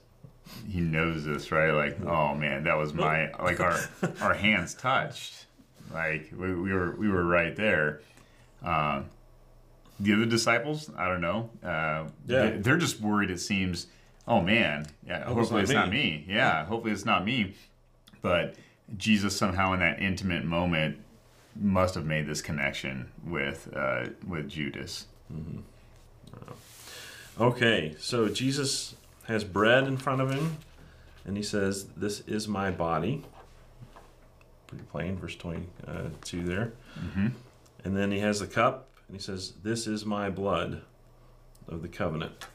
he 0.69 0.81
knows 0.81 1.25
this, 1.25 1.51
right? 1.51 1.71
Like, 1.73 2.01
oh 2.07 2.35
man, 2.35 2.65
that 2.65 2.77
was 2.77 2.95
my 2.95 3.31
like 3.43 3.61
our 3.61 3.79
our 4.21 4.35
hands 4.47 4.75
touched, 4.75 5.47
like 5.93 6.33
we, 6.37 6.55
we 6.55 6.73
were 6.73 6.95
we 6.97 7.09
were 7.09 7.25
right 7.25 7.55
there. 7.57 8.01
Uh, 8.65 9.03
the 9.99 10.13
other 10.13 10.27
disciples, 10.27 10.91
I 10.97 11.09
don't 11.09 11.21
know. 11.21 11.51
Uh, 11.63 12.09
Yeah. 12.27 12.51
they, 12.59 12.71
are 12.71 12.77
just 12.77 13.01
worried. 13.01 13.31
It 13.31 13.41
seems. 13.41 13.87
Oh 14.29 14.41
man, 14.41 14.87
yeah. 15.07 15.25
Hope 15.25 15.39
it's 15.39 15.51
hopefully 15.51 15.61
not 15.61 15.63
it's 15.63 15.73
not 15.73 15.91
me. 15.91 15.97
me. 15.97 16.25
Yeah, 16.29 16.65
hopefully 16.67 16.93
it's 16.93 17.05
not 17.05 17.25
me. 17.25 17.55
But 18.23 18.57
Jesus 18.97 19.37
somehow 19.37 19.73
in 19.73 19.81
that 19.81 20.01
intimate 20.01 20.45
moment 20.45 20.99
must 21.59 21.95
have 21.95 22.05
made 22.05 22.27
this 22.27 22.43
connection 22.43 23.11
with 23.25 23.69
uh, 23.75 24.07
with 24.27 24.49
Judas. 24.49 25.07
Okay, 27.39 27.95
so 27.99 28.29
Jesus 28.29 28.95
has 29.25 29.45
bread 29.45 29.87
in 29.87 29.97
front 29.99 30.23
of 30.23 30.31
him, 30.31 30.57
and 31.25 31.37
he 31.37 31.43
says, 31.43 31.87
This 31.97 32.21
is 32.27 32.49
my 32.49 32.71
body. 32.71 33.25
Pretty 34.67 34.85
plain, 34.85 35.17
verse 35.19 35.37
22 35.37 36.43
there. 36.45 36.73
Mhm. 36.99 37.33
And 37.85 37.97
then 37.97 38.11
he 38.11 38.21
has 38.21 38.41
the 38.41 38.47
cup, 38.47 38.89
and 39.07 39.17
he 39.17 39.23
says, 39.23 39.53
This 39.63 39.87
is 39.87 40.07
my 40.07 40.31
blood 40.31 40.83
of 41.69 41.83
the 41.83 41.89
covenant, 41.89 42.47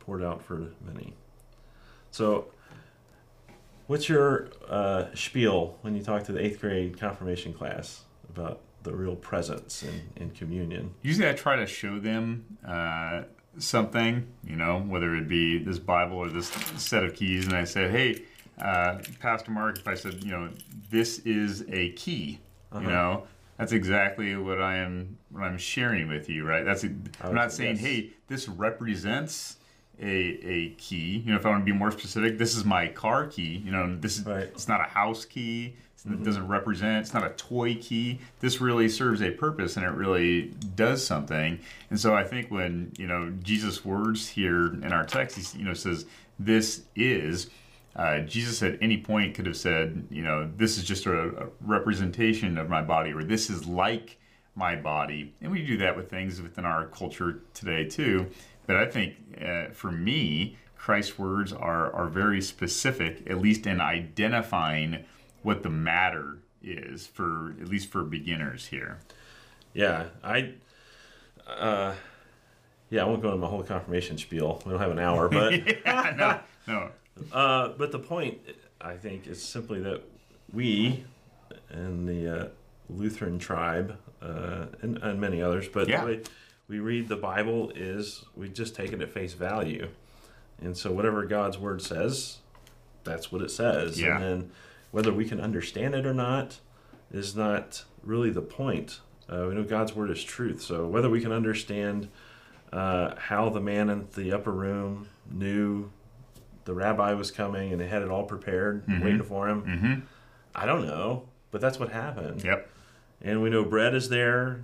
poured 0.00 0.22
out 0.22 0.42
for 0.42 0.68
many. 0.86 1.14
So, 2.12 2.46
what's 3.88 4.08
your 4.08 4.48
uh, 4.68 5.06
spiel 5.14 5.78
when 5.82 5.96
you 5.96 6.02
talk 6.02 6.22
to 6.24 6.32
the 6.32 6.44
eighth 6.44 6.60
grade 6.60 6.98
confirmation 6.98 7.52
class 7.52 8.04
about 8.30 8.60
the 8.82 8.94
real 8.94 9.16
presence 9.16 9.82
in, 9.82 10.02
in 10.16 10.30
communion? 10.30 10.94
Usually, 11.02 11.28
I 11.28 11.32
try 11.32 11.56
to 11.56 11.66
show 11.66 11.98
them 11.98 12.44
uh, 12.66 13.22
something, 13.58 14.26
you 14.44 14.56
know, 14.56 14.80
whether 14.80 15.14
it 15.16 15.28
be 15.28 15.58
this 15.58 15.78
Bible 15.78 16.16
or 16.18 16.28
this 16.28 16.48
set 16.76 17.04
of 17.04 17.14
keys, 17.14 17.46
and 17.46 17.54
I 17.54 17.64
said, 17.64 17.90
"Hey, 17.90 18.22
uh, 18.60 18.98
Pastor 19.20 19.50
Mark, 19.50 19.78
if 19.78 19.88
I 19.88 19.94
said, 19.94 20.22
you 20.24 20.30
know, 20.30 20.50
this 20.90 21.20
is 21.20 21.64
a 21.68 21.90
key, 21.92 22.38
Uh-huh. 22.72 22.80
you 22.82 22.88
know, 22.88 23.26
that's 23.56 23.72
exactly 23.72 24.36
what 24.36 24.60
I 24.62 24.76
am 24.76 25.18
what 25.30 25.42
I'm 25.42 25.58
sharing 25.58 26.08
with 26.08 26.28
you, 26.28 26.44
right? 26.46 26.64
That's 26.64 26.84
I'm 26.84 27.34
not 27.34 27.52
saying, 27.52 27.76
yes. 27.76 27.84
hey, 27.84 28.10
this 28.28 28.48
represents." 28.48 29.56
A, 30.00 30.06
a 30.06 30.68
key, 30.78 31.22
you 31.24 31.32
know, 31.32 31.38
if 31.38 31.44
I 31.44 31.50
want 31.50 31.62
to 31.62 31.72
be 31.72 31.76
more 31.76 31.90
specific, 31.90 32.38
this 32.38 32.56
is 32.56 32.64
my 32.64 32.86
car 32.86 33.26
key. 33.26 33.62
You 33.64 33.72
know, 33.72 33.96
this 33.96 34.18
is 34.18 34.24
Right. 34.24 34.44
it's 34.44 34.68
not 34.68 34.80
a 34.80 34.84
house 34.88 35.24
key. 35.24 35.74
It 36.08 36.22
doesn't 36.22 36.46
represent. 36.46 37.00
It's 37.04 37.12
not 37.12 37.24
a 37.24 37.30
toy 37.30 37.74
key. 37.74 38.20
This 38.38 38.60
really 38.60 38.88
serves 38.88 39.20
a 39.20 39.32
purpose, 39.32 39.76
and 39.76 39.84
it 39.84 39.90
really 39.90 40.52
does 40.76 41.04
something. 41.04 41.58
And 41.90 41.98
so 41.98 42.14
I 42.14 42.22
think 42.22 42.48
when 42.50 42.92
you 42.96 43.08
know 43.08 43.32
Jesus' 43.42 43.84
words 43.84 44.28
here 44.28 44.66
in 44.66 44.92
our 44.92 45.04
text, 45.04 45.36
he 45.36 45.58
you 45.58 45.64
know 45.64 45.74
says, 45.74 46.06
"This 46.38 46.82
is." 46.94 47.50
Uh, 47.96 48.20
Jesus 48.20 48.62
at 48.62 48.78
any 48.80 48.96
point 48.98 49.34
could 49.34 49.44
have 49.46 49.56
said, 49.56 50.06
you 50.08 50.22
know, 50.22 50.48
this 50.56 50.78
is 50.78 50.84
just 50.84 51.04
a, 51.06 51.30
a 51.30 51.46
representation 51.62 52.56
of 52.56 52.68
my 52.68 52.80
body, 52.80 53.12
or 53.12 53.24
this 53.24 53.50
is 53.50 53.66
like 53.66 54.18
my 54.54 54.76
body. 54.76 55.34
And 55.40 55.50
we 55.50 55.66
do 55.66 55.76
that 55.78 55.96
with 55.96 56.08
things 56.08 56.40
within 56.40 56.64
our 56.64 56.86
culture 56.86 57.40
today 57.54 57.86
too. 57.86 58.26
But 58.68 58.76
I 58.76 58.86
think 58.86 59.16
uh, 59.42 59.70
for 59.72 59.90
me, 59.90 60.58
Christ's 60.76 61.18
words 61.18 61.52
are 61.52 61.90
are 61.92 62.06
very 62.06 62.40
specific, 62.42 63.28
at 63.28 63.38
least 63.38 63.66
in 63.66 63.80
identifying 63.80 65.04
what 65.42 65.62
the 65.62 65.70
matter 65.70 66.38
is 66.62 67.06
for 67.06 67.54
at 67.60 67.68
least 67.68 67.90
for 67.90 68.04
beginners 68.04 68.66
here. 68.66 68.98
Yeah, 69.72 70.08
I, 70.22 70.52
uh, 71.46 71.94
yeah, 72.90 73.02
I 73.02 73.04
won't 73.06 73.22
go 73.22 73.28
into 73.28 73.40
my 73.40 73.46
whole 73.46 73.62
confirmation 73.62 74.18
spiel. 74.18 74.60
We 74.66 74.72
don't 74.72 74.80
have 74.80 74.90
an 74.90 74.98
hour, 74.98 75.30
but 75.30 75.52
yeah, 75.84 76.42
no, 76.66 76.72
no. 76.72 76.90
uh, 77.32 77.68
but 77.78 77.90
the 77.90 77.98
point 77.98 78.38
I 78.82 78.96
think 78.96 79.26
is 79.26 79.42
simply 79.42 79.80
that 79.80 80.02
we 80.52 81.04
and 81.70 82.06
the 82.06 82.40
uh, 82.40 82.48
Lutheran 82.90 83.38
tribe 83.38 83.96
uh, 84.20 84.66
and, 84.82 84.98
and 84.98 85.18
many 85.18 85.40
others, 85.40 85.68
but 85.68 85.88
Yeah. 85.88 86.04
We 86.68 86.78
read 86.78 87.08
the 87.08 87.16
Bible 87.16 87.70
is 87.74 88.24
we 88.36 88.48
just 88.48 88.74
take 88.74 88.92
it 88.92 89.00
at 89.00 89.10
face 89.10 89.32
value, 89.34 89.88
and 90.60 90.76
so 90.76 90.92
whatever 90.92 91.24
God's 91.24 91.58
word 91.58 91.80
says, 91.82 92.38
that's 93.04 93.32
what 93.32 93.42
it 93.42 93.50
says, 93.50 94.00
Yeah. 94.00 94.16
and 94.16 94.22
then 94.24 94.50
whether 94.90 95.12
we 95.12 95.24
can 95.24 95.40
understand 95.40 95.94
it 95.94 96.04
or 96.06 96.14
not 96.14 96.58
is 97.12 97.34
not 97.36 97.84
really 98.02 98.30
the 98.30 98.42
point. 98.42 99.00
Uh, 99.28 99.46
we 99.48 99.54
know 99.54 99.62
God's 99.64 99.94
word 99.94 100.10
is 100.10 100.22
truth, 100.22 100.60
so 100.62 100.86
whether 100.86 101.08
we 101.10 101.20
can 101.20 101.32
understand 101.32 102.08
uh, 102.72 103.14
how 103.16 103.48
the 103.48 103.60
man 103.60 103.88
in 103.88 104.06
the 104.14 104.30
upper 104.32 104.50
room 104.52 105.08
knew 105.30 105.90
the 106.66 106.74
rabbi 106.74 107.14
was 107.14 107.30
coming 107.30 107.72
and 107.72 107.80
they 107.80 107.86
had 107.88 108.02
it 108.02 108.10
all 108.10 108.24
prepared, 108.24 108.86
Mhm. 108.86 109.02
waiting 109.04 109.22
for 109.22 109.48
him, 109.48 109.62
Mm-hmm. 109.62 109.94
I 110.54 110.66
don't 110.66 110.86
know, 110.86 111.28
but 111.50 111.60
that's 111.62 111.78
what 111.78 111.90
happened. 111.90 112.44
Yep. 112.44 112.68
And 113.22 113.42
we 113.42 113.48
know 113.48 113.64
bread 113.64 113.94
is 113.94 114.08
there 114.10 114.60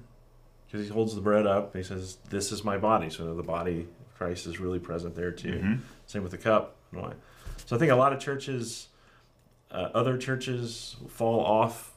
because 0.66 0.86
he 0.86 0.92
holds 0.92 1.14
the 1.14 1.20
bread 1.20 1.46
up. 1.46 1.74
He 1.76 1.82
says, 1.82 2.18
"This 2.30 2.52
is 2.52 2.64
my 2.64 2.78
body." 2.78 3.10
So 3.10 3.34
the 3.34 3.42
body 3.42 3.80
of 3.82 4.14
Christ 4.18 4.46
is 4.46 4.58
really 4.60 4.78
present 4.78 5.14
there 5.14 5.30
too. 5.32 5.60
Mhm. 5.62 5.80
Same 6.06 6.22
with 6.22 6.32
the 6.32 6.38
cup. 6.38 6.76
and 6.92 7.02
wine. 7.02 7.14
So 7.66 7.74
I 7.74 7.78
think 7.80 7.90
a 7.90 7.96
lot 7.96 8.12
of 8.12 8.20
churches, 8.20 8.86
uh, 9.72 9.88
other 9.94 10.16
churches, 10.16 10.94
fall 11.08 11.40
off 11.44 11.92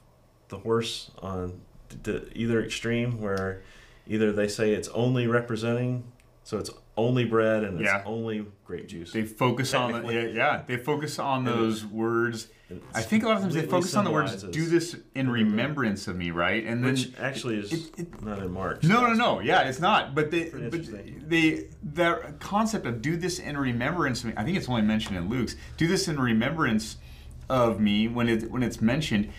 the 0.50 0.58
horse 0.60 1.12
on 1.20 1.60
the 2.04 2.28
either 2.34 2.64
extreme, 2.64 3.22
where 3.22 3.62
either 4.08 4.32
they 4.32 4.48
say 4.48 4.72
it's 4.74 4.88
only 4.90 5.28
representing, 5.28 6.04
so 6.44 6.58
it's 6.58 6.72
only 6.96 7.26
bread 7.26 7.64
and 7.64 7.80
it's 7.80 7.86
Yeah. 7.86 8.02
only 8.08 8.48
grape 8.66 8.88
juice. 8.88 9.12
They 9.14 9.24
focus 9.24 9.74
on 9.76 9.92
the, 9.92 10.12
yeah, 10.14 10.22
yeah. 10.26 10.64
They 10.66 10.78
focus 10.78 11.20
on 11.20 11.44
those 11.44 11.86
words. 11.86 12.48
It's 12.70 12.98
I 12.98 13.02
think 13.02 13.24
a 13.24 13.28
lot 13.28 13.38
of 13.38 13.44
times 13.44 13.54
they 13.56 13.62
focus 13.66 13.96
on 13.96 14.04
the 14.04 14.12
words 14.12 14.44
"Do 14.44 14.66
this 14.66 14.96
in 15.16 15.30
remembrance 15.30 16.08
of 16.08 16.18
me," 16.18 16.32
right? 16.32 16.66
And 16.66 16.84
then 16.84 16.94
which 16.96 17.12
actually 17.18 17.60
is 17.60 17.72
it- 17.72 18.00
it- 18.00 18.22
not 18.24 18.40
in 18.40 18.52
Mark. 18.52 18.84
No, 18.84 19.08
no, 19.08 19.14
no. 19.14 19.40
Yeah, 19.40 19.70
it's 19.70 19.80
not. 19.80 20.14
But 20.14 20.32
they, 20.32 20.50
but 20.50 20.62
interesting. 20.62 21.24
the 21.28 21.68
the 21.94 22.34
concept 22.40 22.86
of 22.86 23.02
do 23.02 23.16
this 23.16 23.40
in 23.40 23.58
remembrance 23.58 24.20
of 24.24 24.30
me. 24.30 24.34
I 24.36 24.44
think 24.44 24.58
it's 24.58 24.68
only 24.68 24.82
mentioned 24.82 25.18
in 25.18 25.30
Luke's. 25.30 25.56
Do 25.78 25.88
this 25.88 26.08
in 26.10 26.20
remembrance 26.20 26.98
of 27.50 27.80
me 27.80 28.08
when 28.10 28.28
it 28.28 28.52
when 28.52 28.64
it's 28.64 28.82
mentioned. 28.82 29.30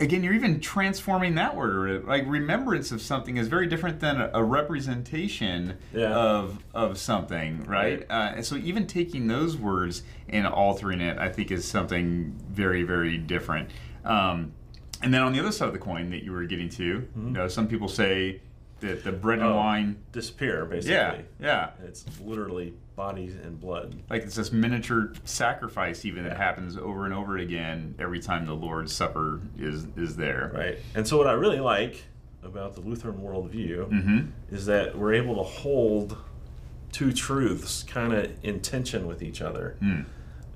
Again, 0.00 0.22
you're 0.22 0.34
even 0.34 0.60
transforming 0.60 1.34
that 1.36 1.56
word. 1.56 2.04
Like 2.06 2.24
remembrance 2.26 2.92
of 2.92 3.02
something 3.02 3.36
is 3.36 3.48
very 3.48 3.66
different 3.66 3.98
than 3.98 4.20
a, 4.20 4.30
a 4.34 4.42
representation 4.44 5.76
Yeah. 5.92 6.14
of 6.14 6.58
of 6.72 6.98
something, 6.98 7.64
right? 7.64 8.00
Right. 8.00 8.06
Uh, 8.10 8.32
and 8.36 8.46
so 8.46 8.56
even 8.56 8.86
taking 8.86 9.26
those 9.26 9.56
words 9.56 10.02
and 10.28 10.46
altering 10.46 11.00
it, 11.00 11.18
I 11.18 11.28
think, 11.28 11.50
is 11.50 11.64
something 11.64 12.36
very, 12.50 12.82
very 12.84 13.18
different. 13.18 13.70
Um, 14.04 14.52
and 15.02 15.12
then 15.12 15.22
on 15.22 15.32
the 15.32 15.40
other 15.40 15.52
side 15.52 15.66
of 15.68 15.72
the 15.74 15.78
coin 15.80 16.10
that 16.10 16.22
you 16.22 16.32
were 16.32 16.44
getting 16.44 16.68
to, 16.70 16.84
you 16.84 17.08
know, 17.16 17.48
some 17.48 17.66
people 17.68 17.88
say 17.88 18.40
that 18.80 19.02
the 19.04 19.10
bread 19.12 19.40
and 19.40 19.48
Oh. 19.48 19.56
wine, 19.56 19.96
disappear 20.12 20.64
basically. 20.64 20.94
yeah, 20.94 21.18
yeah, 21.40 21.70
It's 21.84 22.04
literally 22.20 22.74
bodies 22.98 23.36
and 23.36 23.58
blood. 23.60 23.94
like 24.10 24.22
it's 24.24 24.34
this 24.34 24.50
miniature 24.50 25.12
sacrifice 25.24 26.04
even 26.04 26.24
that 26.24 26.36
happens 26.36 26.76
over 26.76 27.04
and 27.04 27.14
over 27.14 27.38
again 27.38 27.94
every 28.00 28.18
time 28.18 28.44
the 28.44 28.52
Lord's 28.52 28.92
Supper 28.92 29.40
is 29.56 29.86
is 29.96 30.16
there. 30.16 30.50
Right. 30.52 30.78
And 30.96 31.06
so, 31.06 31.16
what 31.16 31.28
I 31.28 31.32
really 31.32 31.60
like 31.60 32.02
about 32.42 32.74
the 32.74 32.80
Lutheran 32.80 33.18
worldview 33.18 33.88
Mm-hmm. 33.88 34.54
is 34.54 34.66
that 34.66 34.98
we're 34.98 35.14
able 35.14 35.36
to 35.36 35.42
hold 35.44 36.16
two 36.90 37.12
truths 37.12 37.84
kind 37.84 38.12
of 38.12 38.32
in 38.42 38.60
tension 38.60 39.06
with 39.06 39.22
each 39.22 39.40
other. 39.42 39.76
Mm. 39.80 40.04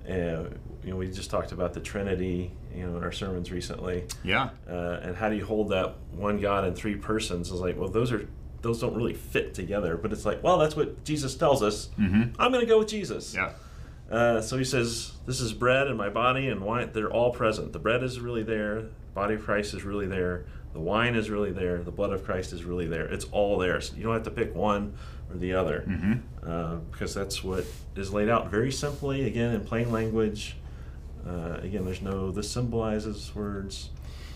And 0.05 0.59
you 0.83 0.91
know, 0.91 0.97
we 0.97 1.09
just 1.13 1.31
talked 1.31 1.53
about 1.53 1.75
the 1.75 1.81
Trinity, 1.81 2.51
you 2.75 2.85
know, 2.87 2.97
in 2.97 3.05
our 3.05 3.13
sermons 3.13 3.53
recently, 3.53 4.05
Yeah. 4.25 4.51
uh, 4.69 4.99
and 5.05 5.15
how 5.15 5.29
do 5.29 5.37
you 5.37 5.45
hold 5.45 5.69
that 5.71 5.95
one 6.11 6.41
God 6.41 6.65
in 6.67 6.75
three 6.75 6.97
persons? 6.97 7.53
Is 7.53 7.61
like, 7.61 7.79
well, 7.79 7.89
those 7.89 8.11
are 8.11 8.27
those 8.63 8.81
don't 8.81 8.95
really 8.95 9.15
fit 9.15 9.55
together. 9.55 9.97
But 9.97 10.13
it's 10.13 10.25
like, 10.25 10.43
well, 10.43 10.59
that's 10.59 10.75
what 10.77 11.05
Jesus 11.05 11.35
tells 11.37 11.63
us. 11.63 11.91
Mm-hmm. 11.99 12.41
I'm 12.41 12.51
going 12.53 12.65
to 12.65 12.67
go 12.71 12.79
with 12.79 12.89
Jesus. 12.89 13.35
Yeah. 13.35 13.53
Uh, 14.11 14.41
so 14.43 14.59
he 14.59 14.65
says, 14.65 15.13
"This 15.27 15.41
is 15.41 15.53
bread 15.53 15.87
and 15.89 15.97
my 15.97 16.09
body 16.11 16.49
and 16.49 16.61
wine. 16.61 16.91
They're 16.93 17.11
all 17.13 17.31
present. 17.33 17.73
The 17.73 17.79
bread 17.79 18.03
is 18.03 18.21
really 18.21 18.43
there. 18.43 18.85
Body 19.15 19.35
of 19.35 19.45
Christ 19.45 19.75
is 19.75 19.85
really 19.85 20.07
there. 20.07 20.45
The 20.75 20.81
wine 20.81 21.15
is 21.15 21.29
really 21.31 21.51
there. 21.53 21.83
The 21.83 21.91
blood 21.91 22.13
of 22.13 22.25
Christ 22.25 22.53
is 22.53 22.65
really 22.65 22.87
there. 22.87 23.05
It's 23.07 23.27
all 23.27 23.59
there. 23.59 23.81
So 23.81 23.95
you 23.97 24.03
don't 24.03 24.15
have 24.15 24.23
to 24.25 24.31
pick 24.31 24.55
one 24.55 24.95
or 25.31 25.37
the 25.37 25.53
other, 25.55 25.85
Mm-hmm. 25.89 26.51
uh, 26.51 26.77
because 26.91 27.13
that's 27.15 27.43
what 27.45 27.65
is 27.97 28.13
laid 28.13 28.29
out 28.29 28.51
very 28.51 28.73
simply, 28.73 29.27
again 29.27 29.55
in 29.55 29.65
plain 29.65 29.91
language, 29.93 30.57
Uh, 31.27 31.59
again, 31.63 31.85
there's 31.85 32.03
no 32.03 32.31
this 32.33 32.51
symbolizes 32.51 33.33
words 33.35 33.91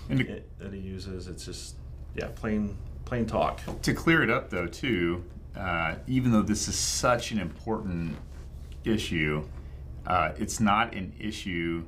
And 0.09 0.21
it, 0.21 0.59
that 0.59 0.73
he 0.73 0.79
uses. 0.81 1.27
It's 1.27 1.45
just 1.45 1.75
yeah, 2.15 2.29
plain 2.35 2.77
plain 3.07 3.25
talk. 3.25 3.61
to 3.83 3.95
clear 3.95 4.23
it 4.23 4.29
up, 4.29 4.51
though, 4.51 4.66
too, 4.66 5.25
uh, 5.57 5.95
even 6.07 6.31
though 6.33 6.42
this 6.42 6.69
is 6.69 6.77
such 6.77 7.33
an 7.33 7.38
important 7.38 8.14
issue, 8.85 9.42
uh, 10.07 10.33
it's 10.37 10.61
not 10.61 10.92
an 10.95 11.14
issue 11.19 11.83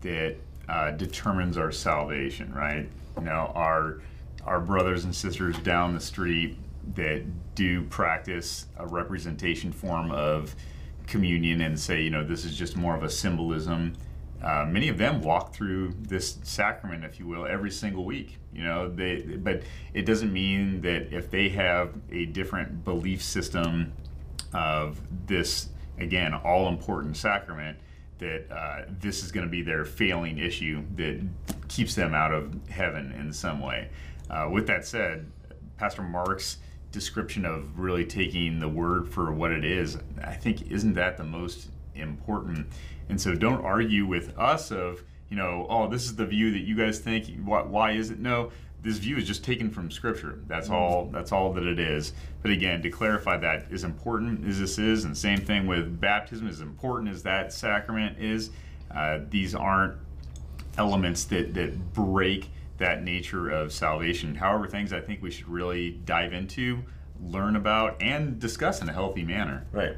that 0.00 0.34
uh, 0.68 0.90
determines 0.92 1.56
our 1.56 1.70
salvation, 1.70 2.52
right? 2.52 2.88
You 3.16 3.24
know, 3.24 3.52
our 3.54 4.00
our 4.44 4.58
brothers 4.58 5.04
and 5.04 5.14
sisters 5.14 5.56
down 5.58 5.94
the 5.94 6.00
street 6.00 6.58
that 6.96 7.22
do 7.54 7.82
practice 7.82 8.66
a 8.76 8.86
representation 8.86 9.70
form 9.70 10.10
of 10.10 10.56
communion 11.06 11.60
and 11.60 11.78
say, 11.78 12.02
you 12.02 12.10
know, 12.10 12.24
this 12.24 12.44
is 12.44 12.56
just 12.56 12.76
more 12.76 12.96
of 12.96 13.04
a 13.04 13.10
symbolism. 13.10 13.94
Uh, 14.42 14.66
many 14.68 14.88
of 14.88 14.98
them 14.98 15.22
walk 15.22 15.54
through 15.54 15.92
this 16.00 16.38
sacrament, 16.42 17.04
if 17.04 17.20
you 17.20 17.26
will, 17.26 17.46
every 17.46 17.70
single 17.70 18.04
week. 18.04 18.38
You 18.52 18.64
know, 18.64 18.88
they, 18.88 19.20
but 19.20 19.62
it 19.94 20.02
doesn't 20.02 20.32
mean 20.32 20.80
that 20.82 21.12
if 21.12 21.30
they 21.30 21.48
have 21.50 21.94
a 22.10 22.26
different 22.26 22.84
belief 22.84 23.22
system 23.22 23.92
of 24.52 25.00
this, 25.26 25.68
again, 25.98 26.34
all 26.34 26.68
important 26.68 27.16
sacrament, 27.16 27.78
that 28.18 28.50
uh, 28.50 28.82
this 29.00 29.22
is 29.24 29.32
going 29.32 29.46
to 29.46 29.50
be 29.50 29.62
their 29.62 29.84
failing 29.84 30.38
issue 30.38 30.82
that 30.96 31.20
keeps 31.68 31.94
them 31.94 32.14
out 32.14 32.32
of 32.32 32.54
heaven 32.68 33.12
in 33.12 33.32
some 33.32 33.60
way. 33.60 33.88
Uh, 34.28 34.48
with 34.50 34.66
that 34.66 34.84
said, 34.86 35.30
Pastor 35.76 36.02
Mark's 36.02 36.58
description 36.92 37.44
of 37.44 37.78
really 37.78 38.04
taking 38.04 38.58
the 38.58 38.68
word 38.68 39.08
for 39.08 39.32
what 39.32 39.50
it 39.50 39.64
is, 39.64 39.98
I 40.22 40.34
think, 40.34 40.70
isn't 40.70 40.94
that 40.94 41.16
the 41.16 41.24
most 41.24 41.68
important? 41.94 42.66
And 43.08 43.20
so 43.20 43.34
don't 43.34 43.64
argue 43.64 44.06
with 44.06 44.36
us 44.38 44.70
of, 44.70 45.02
you 45.28 45.36
know, 45.36 45.66
oh, 45.68 45.88
this 45.88 46.04
is 46.04 46.16
the 46.16 46.26
view 46.26 46.50
that 46.52 46.60
you 46.60 46.76
guys 46.76 46.98
think. 46.98 47.26
Why, 47.44 47.62
why 47.62 47.92
is 47.92 48.10
it? 48.10 48.18
No, 48.18 48.50
this 48.82 48.98
view 48.98 49.16
is 49.16 49.26
just 49.26 49.44
taken 49.44 49.70
from 49.70 49.90
Scripture. 49.90 50.40
That's 50.46 50.68
all. 50.68 51.08
That's 51.12 51.32
all 51.32 51.52
that 51.52 51.64
it 51.64 51.78
is. 51.78 52.12
But 52.42 52.50
again, 52.50 52.82
to 52.82 52.90
clarify 52.90 53.36
that, 53.38 53.70
as 53.70 53.84
important 53.84 54.46
as 54.46 54.58
this 54.58 54.78
is, 54.78 55.04
and 55.04 55.16
same 55.16 55.38
thing 55.38 55.66
with 55.66 56.00
baptism, 56.00 56.48
as 56.48 56.60
important 56.60 57.10
as 57.10 57.22
that 57.22 57.52
sacrament 57.52 58.18
is, 58.18 58.50
uh, 58.94 59.20
these 59.30 59.54
aren't 59.54 59.94
elements 60.76 61.24
that 61.24 61.54
that 61.54 61.92
break 61.92 62.50
that 62.78 63.04
nature 63.04 63.50
of 63.50 63.72
salvation. 63.72 64.34
However, 64.34 64.66
things 64.66 64.92
I 64.92 65.00
think 65.00 65.22
we 65.22 65.30
should 65.30 65.48
really 65.48 65.92
dive 66.04 66.32
into, 66.32 66.82
learn 67.22 67.54
about, 67.54 68.02
and 68.02 68.40
discuss 68.40 68.82
in 68.82 68.88
a 68.88 68.92
healthy 68.92 69.22
manner. 69.22 69.64
Right. 69.70 69.96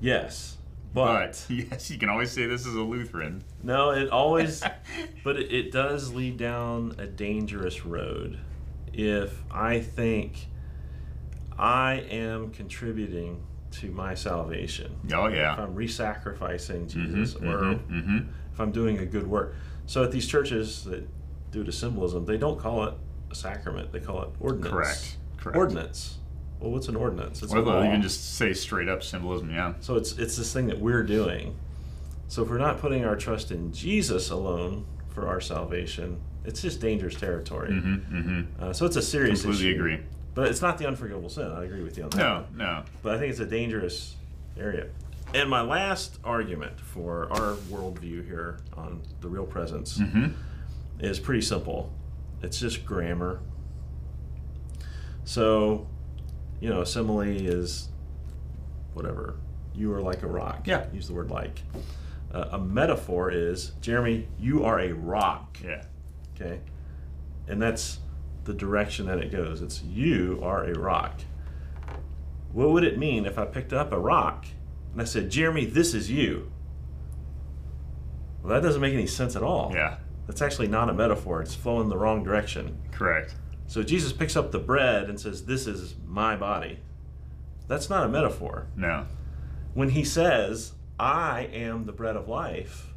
Yes, 0.00 0.56
But 0.94 1.44
yes, 1.50 1.90
you 1.90 1.98
can 1.98 2.08
always 2.08 2.30
say 2.30 2.46
this 2.46 2.66
is 2.66 2.74
a 2.74 2.80
Lutheran. 2.82 3.44
No, 3.62 3.90
it 3.90 4.08
always, 4.10 4.62
but 5.24 5.36
it, 5.36 5.52
it 5.52 5.72
does 5.72 6.12
lead 6.12 6.36
down 6.36 6.94
a 6.98 7.06
dangerous 7.06 7.84
road. 7.84 8.38
If 8.92 9.42
I 9.50 9.80
think 9.80 10.46
I 11.58 11.94
am 12.10 12.50
contributing 12.50 13.42
to 13.72 13.90
my 13.92 14.14
salvation, 14.14 14.96
Oh 15.12 15.28
yeah. 15.28 15.52
if. 15.54 15.60
I'm 15.60 15.74
re-sacrificing 15.74 16.88
Jesus, 16.88 17.36
or 17.36 17.74
hmm 17.74 18.18
if 18.52 18.58
I'm 18.58 18.72
doing 18.72 18.98
a 18.98 19.06
good 19.06 19.26
work. 19.28 19.54
So 19.86 20.02
at 20.02 20.10
these 20.10 20.26
churches 20.26 20.84
that 20.84 21.06
do 21.52 21.62
the 21.62 21.70
symbolism, 21.72 22.24
they 22.24 22.36
don't 22.36 22.58
call 22.58 22.84
it 22.84 22.94
a 23.30 23.34
sacrament; 23.34 23.92
they 23.92 24.00
call 24.00 24.22
it 24.22 24.28
ordinance. 24.40 24.72
Correct. 24.72 25.16
Correct. 25.36 25.56
Ordinance. 25.56 26.18
Well, 26.60 26.70
what's 26.72 26.88
an 26.88 26.96
ordinance? 26.96 27.42
It's 27.42 27.52
Or 27.52 27.62
they'll 27.62 27.74
law. 27.74 27.96
just 27.96 28.36
say 28.36 28.52
straight 28.52 28.88
up 28.88 29.02
symbolism. 29.02 29.50
Yeah. 29.50 29.74
So 29.80 29.96
it's 29.96 30.12
it's 30.18 30.36
this 30.36 30.52
thing 30.52 30.66
that 30.66 30.78
we're 30.78 31.02
doing. 31.02 31.56
So 32.28 32.42
if 32.42 32.50
we're 32.50 32.58
not 32.58 32.78
putting 32.78 33.04
our 33.04 33.16
trust 33.16 33.50
in 33.50 33.72
Jesus 33.72 34.30
alone 34.30 34.84
for 35.08 35.26
our 35.26 35.40
salvation, 35.40 36.20
it's 36.44 36.62
just 36.62 36.80
dangerous 36.80 37.14
territory. 37.16 37.72
hmm 37.72 37.94
hmm 37.96 38.40
Uh, 38.62 38.72
so 38.72 38.86
it's 38.86 38.96
a 38.96 39.02
serious 39.02 39.42
Completely 39.42 39.70
issue. 39.70 39.76
agree. 39.80 39.98
But 40.34 40.48
it's 40.48 40.62
not 40.62 40.78
the 40.78 40.86
unforgivable 40.86 41.28
sin. 41.28 41.50
I 41.50 41.64
agree 41.64 41.82
with 41.82 41.96
you 41.98 42.04
on 42.04 42.10
that. 42.10 42.18
No, 42.18 42.44
no. 42.54 42.82
But 43.02 43.16
I 43.16 43.18
think 43.18 43.30
it's 43.30 43.40
a 43.40 43.46
dangerous 43.46 44.14
area. 44.56 44.86
And 45.34 45.48
my 45.50 45.60
last 45.62 46.18
argument 46.24 46.78
for 46.80 47.28
our 47.32 47.54
worldview 47.70 48.24
here 48.26 48.58
on 48.76 49.00
the 49.20 49.28
real 49.28 49.46
presence 49.46 49.96
hmm 49.98 50.26
is 51.00 51.18
pretty 51.18 51.40
simple. 51.40 51.92
It's 52.42 52.60
just 52.60 52.84
grammar. 52.84 53.40
So, 55.24 55.86
you 56.60 56.68
know, 56.68 56.82
a 56.82 56.86
simile 56.86 57.20
is 57.22 57.88
whatever. 58.94 59.36
You 59.74 59.92
are 59.94 60.00
like 60.00 60.22
a 60.22 60.26
rock. 60.26 60.66
Yeah. 60.66 60.86
Use 60.92 61.06
the 61.06 61.14
word 61.14 61.30
like. 61.30 61.62
Uh, 62.32 62.48
a 62.52 62.58
metaphor 62.58 63.30
is, 63.30 63.72
Jeremy, 63.80 64.28
you 64.38 64.64
are 64.64 64.78
a 64.78 64.92
rock. 64.92 65.58
Yeah. 65.64 65.84
Okay? 66.34 66.60
And 67.48 67.60
that's 67.60 67.98
the 68.44 68.52
direction 68.54 69.06
that 69.06 69.18
it 69.18 69.32
goes. 69.32 69.62
It's 69.62 69.82
you 69.82 70.38
are 70.42 70.64
a 70.64 70.78
rock. 70.78 71.20
What 72.52 72.70
would 72.70 72.84
it 72.84 72.98
mean 72.98 73.26
if 73.26 73.38
I 73.38 73.44
picked 73.46 73.72
up 73.72 73.92
a 73.92 73.98
rock 73.98 74.46
and 74.92 75.00
I 75.00 75.04
said, 75.04 75.30
Jeremy, 75.30 75.64
this 75.66 75.94
is 75.94 76.10
you? 76.10 76.50
Well, 78.42 78.52
that 78.52 78.62
doesn't 78.62 78.80
make 78.80 78.94
any 78.94 79.06
sense 79.06 79.36
at 79.36 79.42
all. 79.42 79.72
Yeah. 79.74 79.96
That's 80.26 80.42
actually 80.42 80.68
not 80.68 80.88
a 80.88 80.94
metaphor. 80.94 81.42
It's 81.42 81.54
flowing 81.54 81.88
the 81.88 81.96
wrong 81.96 82.22
direction. 82.22 82.80
Correct. 82.92 83.34
So 83.70 83.84
Jesus 83.84 84.12
picks 84.12 84.34
up 84.34 84.50
the 84.50 84.58
bread 84.58 85.08
and 85.08 85.20
says, 85.20 85.44
This 85.44 85.68
is 85.68 85.94
my 86.04 86.34
body. 86.34 86.80
That's 87.68 87.88
not 87.88 88.04
a 88.04 88.08
metaphor. 88.08 88.66
No. 88.74 89.06
When 89.74 89.90
he 89.90 90.02
says, 90.02 90.72
I 90.98 91.42
am 91.52 91.84
the 91.86 91.92
bread 91.92 92.16
of 92.16 92.26
life, 92.28 92.88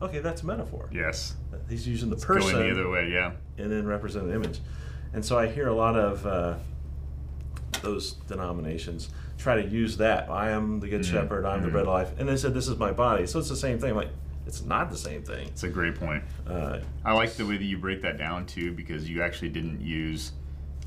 okay, 0.00 0.20
that's 0.20 0.42
a 0.42 0.46
metaphor. 0.46 0.88
Yes. 0.92 1.34
He's 1.68 1.88
using 1.88 2.10
the 2.10 2.16
person 2.16 2.52
Going 2.52 2.64
the 2.68 2.70
other 2.80 2.88
way. 2.88 3.10
Yeah. 3.12 3.32
and 3.58 3.72
then 3.72 3.84
represent 3.88 4.26
an 4.26 4.32
image. 4.32 4.60
And 5.12 5.24
so 5.24 5.36
I 5.36 5.48
hear 5.48 5.66
a 5.66 5.74
lot 5.74 5.96
of 5.96 6.24
uh, 6.24 6.54
those 7.82 8.12
denominations 8.28 9.10
try 9.36 9.60
to 9.60 9.66
use 9.68 9.96
that. 9.96 10.30
I 10.30 10.50
am 10.50 10.78
the 10.78 10.86
good 10.86 11.00
Mhm, 11.00 11.10
shepherd, 11.10 11.44
I'm 11.44 11.62
the 11.62 11.68
mhm. 11.70 11.72
bread 11.72 11.86
of 11.86 11.92
life. 11.92 12.12
And 12.20 12.28
they 12.28 12.36
said, 12.36 12.54
This 12.54 12.68
is 12.68 12.76
my 12.78 12.92
body. 12.92 13.26
So 13.26 13.40
it's 13.40 13.48
the 13.48 13.56
same 13.56 13.80
thing. 13.80 13.96
Like, 13.96 14.10
it's 14.46 14.62
not 14.62 14.90
the 14.90 14.96
same 14.96 15.22
thing. 15.22 15.48
It's 15.48 15.62
a 15.62 15.68
great 15.68 15.94
point. 15.94 16.24
Uh, 16.46 16.78
I 17.04 17.12
like 17.12 17.34
the 17.34 17.46
way 17.46 17.56
that 17.56 17.64
you 17.64 17.78
break 17.78 18.02
that 18.02 18.18
down 18.18 18.46
too, 18.46 18.72
because 18.72 19.08
you 19.08 19.22
actually 19.22 19.50
didn't 19.50 19.80
use 19.80 20.32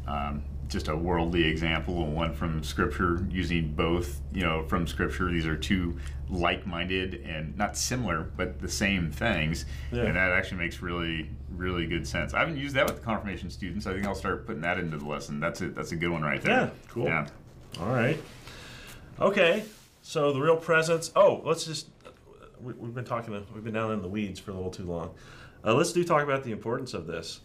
um, 0.08 0.44
just 0.68 0.88
a 0.88 0.96
worldly 0.96 1.44
example 1.46 2.04
and 2.04 2.16
one 2.16 2.34
from 2.34 2.64
Scripture. 2.64 3.26
Using 3.30 3.74
both, 3.74 4.20
you 4.34 4.42
know, 4.42 4.64
from 4.68 4.88
Scripture. 4.88 5.32
These 5.32 5.46
are 5.46 5.56
two 5.56 5.98
like-minded 6.30 7.22
and 7.26 7.56
not 7.58 7.78
similar, 7.78 8.24
but 8.36 8.60
the 8.60 8.68
same 8.68 9.12
things, 9.12 9.66
Yeah. 9.92 10.04
and 10.04 10.16
that 10.16 10.32
actually 10.32 10.58
makes 10.58 10.82
really, 10.82 11.30
really 11.52 11.86
good 11.86 12.08
sense. 12.08 12.34
I 12.34 12.40
haven't 12.40 12.58
used 12.58 12.76
that 12.76 12.86
with 12.88 12.96
the 12.96 13.02
confirmation 13.02 13.50
students. 13.52 13.86
I 13.86 13.94
think 13.94 14.08
I'll 14.08 14.16
start 14.16 14.48
putting 14.48 14.62
that 14.62 14.80
into 14.80 14.98
the 14.98 15.06
lesson. 15.06 15.40
That's 15.40 15.62
it. 15.62 15.76
That's 15.76 15.92
a 15.92 15.96
good 15.96 16.10
one 16.10 16.24
right 16.24 16.42
there. 16.42 16.52
Yeah, 16.52 16.70
cool. 16.90 17.06
Yeah. 17.06 17.28
All 17.80 17.90
right. 17.90 18.20
Okay. 19.20 19.64
So 20.02 20.34
the 20.34 20.42
real 20.42 20.58
presence. 20.58 21.12
Oh, 21.16 21.42
let's 21.46 21.66
just. 21.66 21.88
We, 22.64 22.74
we've 22.74 22.94
been 22.94 23.06
talking. 23.06 23.34
We've 23.54 23.64
been 23.64 23.74
down 23.74 23.92
in 23.92 24.02
the 24.02 24.08
weeds 24.08 24.40
for 24.40 24.52
a 24.52 24.54
little 24.54 24.72
too 24.72 24.86
long. 24.86 25.14
Uh, 25.66 25.74
let's 25.74 25.92
do 25.94 26.04
talk 26.04 26.24
about 26.24 26.44
the 26.44 26.52
importance 26.52 26.94
of 26.94 27.08
this. 27.08 27.42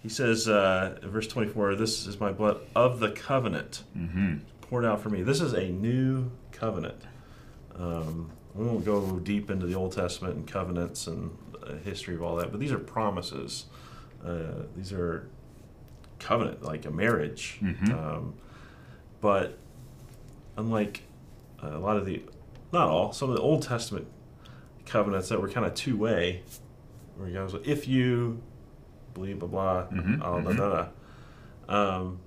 He 0.00 0.08
says, 0.08 0.48
uh, 0.48 0.98
verse 1.02 1.26
twenty-four, 1.26 1.74
"This 1.74 2.06
is 2.06 2.18
my 2.20 2.32
blood 2.32 2.60
of 2.74 3.00
the 3.00 3.10
covenant, 3.10 3.84
Mm-hmm. 3.96 4.38
poured 4.62 4.84
out 4.84 5.00
for 5.00 5.10
me." 5.10 5.22
This 5.22 5.40
is 5.40 5.52
a 5.52 5.68
new 5.68 6.30
covenant. 6.52 7.02
Um, 7.76 8.30
we 8.54 8.64
won't 8.64 8.84
go 8.84 9.18
deep 9.18 9.50
into 9.50 9.66
the 9.66 9.74
Old 9.74 9.92
Testament 9.92 10.36
and 10.36 10.46
covenants 10.46 11.06
and 11.06 11.36
uh, 11.62 11.74
history 11.84 12.14
of 12.14 12.22
all 12.22 12.36
that, 12.36 12.50
but 12.50 12.60
these 12.60 12.72
are 12.72 12.78
promises. 12.78 13.66
Uh, 14.24 14.64
these 14.76 14.92
are 14.92 15.28
covenant, 16.18 16.62
like 16.62 16.84
a 16.86 16.90
marriage. 16.90 17.58
Mhm. 17.62 17.90
Um, 17.92 18.34
but 19.20 19.58
unlike 20.56 21.02
uh, 21.62 21.76
a 21.76 21.78
lot 21.78 21.96
of 21.96 22.04
the, 22.06 22.22
not 22.72 22.88
all, 22.88 23.12
some 23.12 23.28
of 23.30 23.36
the 23.36 23.40
Old 23.42 23.62
Testament 23.62 24.06
covenants 24.90 25.28
that 25.28 25.40
were 25.40 25.48
kind 25.48 25.64
of 25.66 25.74
two 25.74 25.96
way, 25.96 26.42
where 27.16 27.28
he 27.28 27.34
goes, 27.34 27.54
if 27.64 27.86
you 27.88 28.42
believe, 29.14 29.38
blah, 29.38 29.48
blah, 29.48 29.86
Mhm, 29.86 30.20
all 30.22 30.40
da, 30.42 30.50
mhm. 30.50 30.56
da, 30.56 30.86
da. 31.68 31.98
Um, 31.98 32.18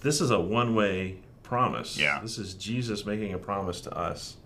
this 0.00 0.20
is 0.20 0.30
a 0.30 0.38
one 0.40 0.74
way 0.74 1.18
promise. 1.42 1.98
Yeah. 1.98 2.20
This 2.20 2.38
is 2.38 2.54
Jesus 2.54 3.04
making 3.04 3.32
a 3.34 3.38
promise 3.38 3.80
to 3.82 3.96
us 3.96 4.36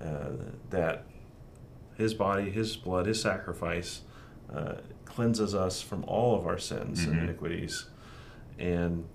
uh, 0.00 0.30
that 0.70 1.06
his 1.96 2.12
body, 2.14 2.50
his 2.50 2.76
blood, 2.76 3.06
his 3.06 3.20
sacrifice 3.20 4.02
uh, 4.54 4.74
cleanses 5.06 5.54
us 5.54 5.80
from 5.82 6.04
all 6.04 6.38
of 6.38 6.46
our 6.46 6.58
sins 6.58 7.04
Mhm. 7.06 7.12
and 7.12 7.20
iniquities. 7.22 7.86
And 8.58 9.06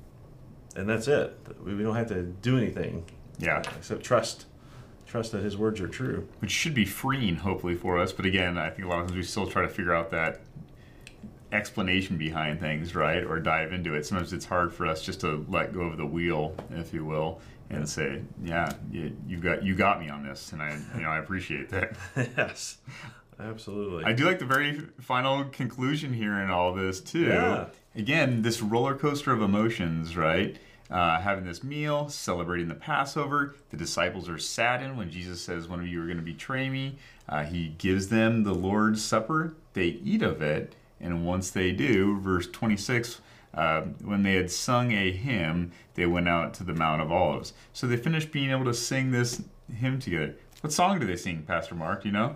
and 0.76 0.90
that's 0.90 1.08
it. 1.08 1.38
We 1.64 1.76
we 1.76 1.84
don't 1.84 1.96
have 1.96 2.08
to 2.10 2.24
do 2.24 2.58
anything 2.58 3.06
Yeah. 3.40 3.62
except 3.78 4.04
trust 4.04 4.46
trust 5.12 5.34
that 5.34 5.44
his 5.44 5.58
words 5.58 5.82
are 5.82 5.90
true. 5.90 6.26
which 6.40 6.52
should 6.52 6.74
be 6.74 6.86
freeing 6.86 7.36
hopefully 7.36 7.76
for 7.76 8.00
us 8.00 8.14
but 8.14 8.26
again 8.26 8.58
i 8.58 8.70
think 8.70 8.86
a 8.86 8.88
lot 8.88 9.00
of 9.00 9.08
times 9.08 9.18
we 9.18 9.24
still 9.24 9.46
try 9.46 9.62
to 9.62 9.68
figure 9.68 9.94
out 9.94 10.10
that 10.10 10.40
explanation 11.52 12.18
behind 12.18 12.62
things 12.62 12.96
right 12.96 13.26
or 13.26 13.38
dive 13.38 13.74
into 13.74 13.94
it 13.94 14.06
sometimes 14.06 14.32
it's 14.32 14.46
hard 14.46 14.74
for 14.74 14.88
us 14.88 15.02
just 15.04 15.20
to 15.20 15.46
let 15.50 15.74
go 15.74 15.82
of 15.82 15.98
the 15.98 16.06
wheel 16.06 16.56
if 16.72 16.94
you 16.94 17.04
will 17.04 17.42
and 17.72 17.88
say, 17.88 18.22
"Yeah, 18.44 18.72
you, 18.92 19.16
you 19.28 19.38
got 19.38 19.64
you 19.64 19.76
got 19.76 20.00
me 20.00 20.10
on 20.10 20.24
this," 20.24 20.52
and 20.52 20.62
I 20.62 20.78
you 20.96 21.02
know 21.02 21.10
I 21.10 21.20
appreciate 21.20 21.70
that. 21.70 21.96
yes, 22.16 22.78
absolutely. 23.40 24.04
I 24.04 24.14
do 24.14 24.26
like 24.26 24.40
the 24.40 24.46
very 24.46 24.82
final 25.00 25.46
conclusion 25.46 26.14
here 26.14 26.40
in 26.40 26.50
all 26.50 26.74
this 26.74 27.00
too. 27.00 27.28
Yeah. 27.28 27.68
Again, 27.96 28.42
this 28.42 28.62
roller 28.62 28.96
coaster 28.96 29.32
of 29.32 29.42
emotions, 29.42 30.16
right? 30.16 30.58
Uh, 30.92 31.22
having 31.22 31.46
this 31.46 31.64
meal, 31.64 32.10
celebrating 32.10 32.68
the 32.68 32.76
Passover. 32.76 33.56
The 33.70 33.78
disciples 33.78 34.28
are 34.28 34.38
saddened 34.38 34.98
when 34.98 35.10
Jesus 35.10 35.42
says, 35.42 35.68
One 35.68 35.80
of 35.80 35.88
you 35.88 36.02
are 36.04 36.06
going 36.06 36.18
to 36.18 36.24
betray 36.24 36.70
me. 36.70 36.98
Uh, 37.30 37.44
he 37.46 37.70
gives 37.78 38.10
them 38.10 38.44
the 38.44 38.54
Lord's 38.54 39.02
Supper. 39.02 39.56
They 39.74 39.86
eat 39.86 40.22
of 40.22 40.42
it. 40.42 40.76
And 41.00 41.26
once 41.26 41.50
they 41.50 41.72
do, 41.72 42.20
verse 42.20 42.46
26, 42.48 43.22
uh, 43.54 43.82
when 44.04 44.24
they 44.24 44.34
had 44.34 44.52
sung 44.52 44.92
a 44.92 45.12
hymn, 45.12 45.72
they 45.96 46.06
went 46.06 46.28
out 46.28 46.54
to 46.56 46.64
the 46.64 46.74
Mount 46.74 47.02
of 47.02 47.12
Olives. 47.12 47.54
So 47.74 47.88
they 47.88 47.98
finished 47.98 48.32
being 48.32 48.52
able 48.52 48.66
to 48.66 48.74
sing 48.74 49.12
this 49.12 49.42
hymn 49.74 50.00
together. 50.00 50.36
What 50.62 50.74
song 50.74 51.00
do 51.00 51.08
they 51.08 51.16
sing, 51.16 51.44
Pastor 51.44 51.76
Mark? 51.76 52.06
You 52.06 52.12
know? 52.12 52.36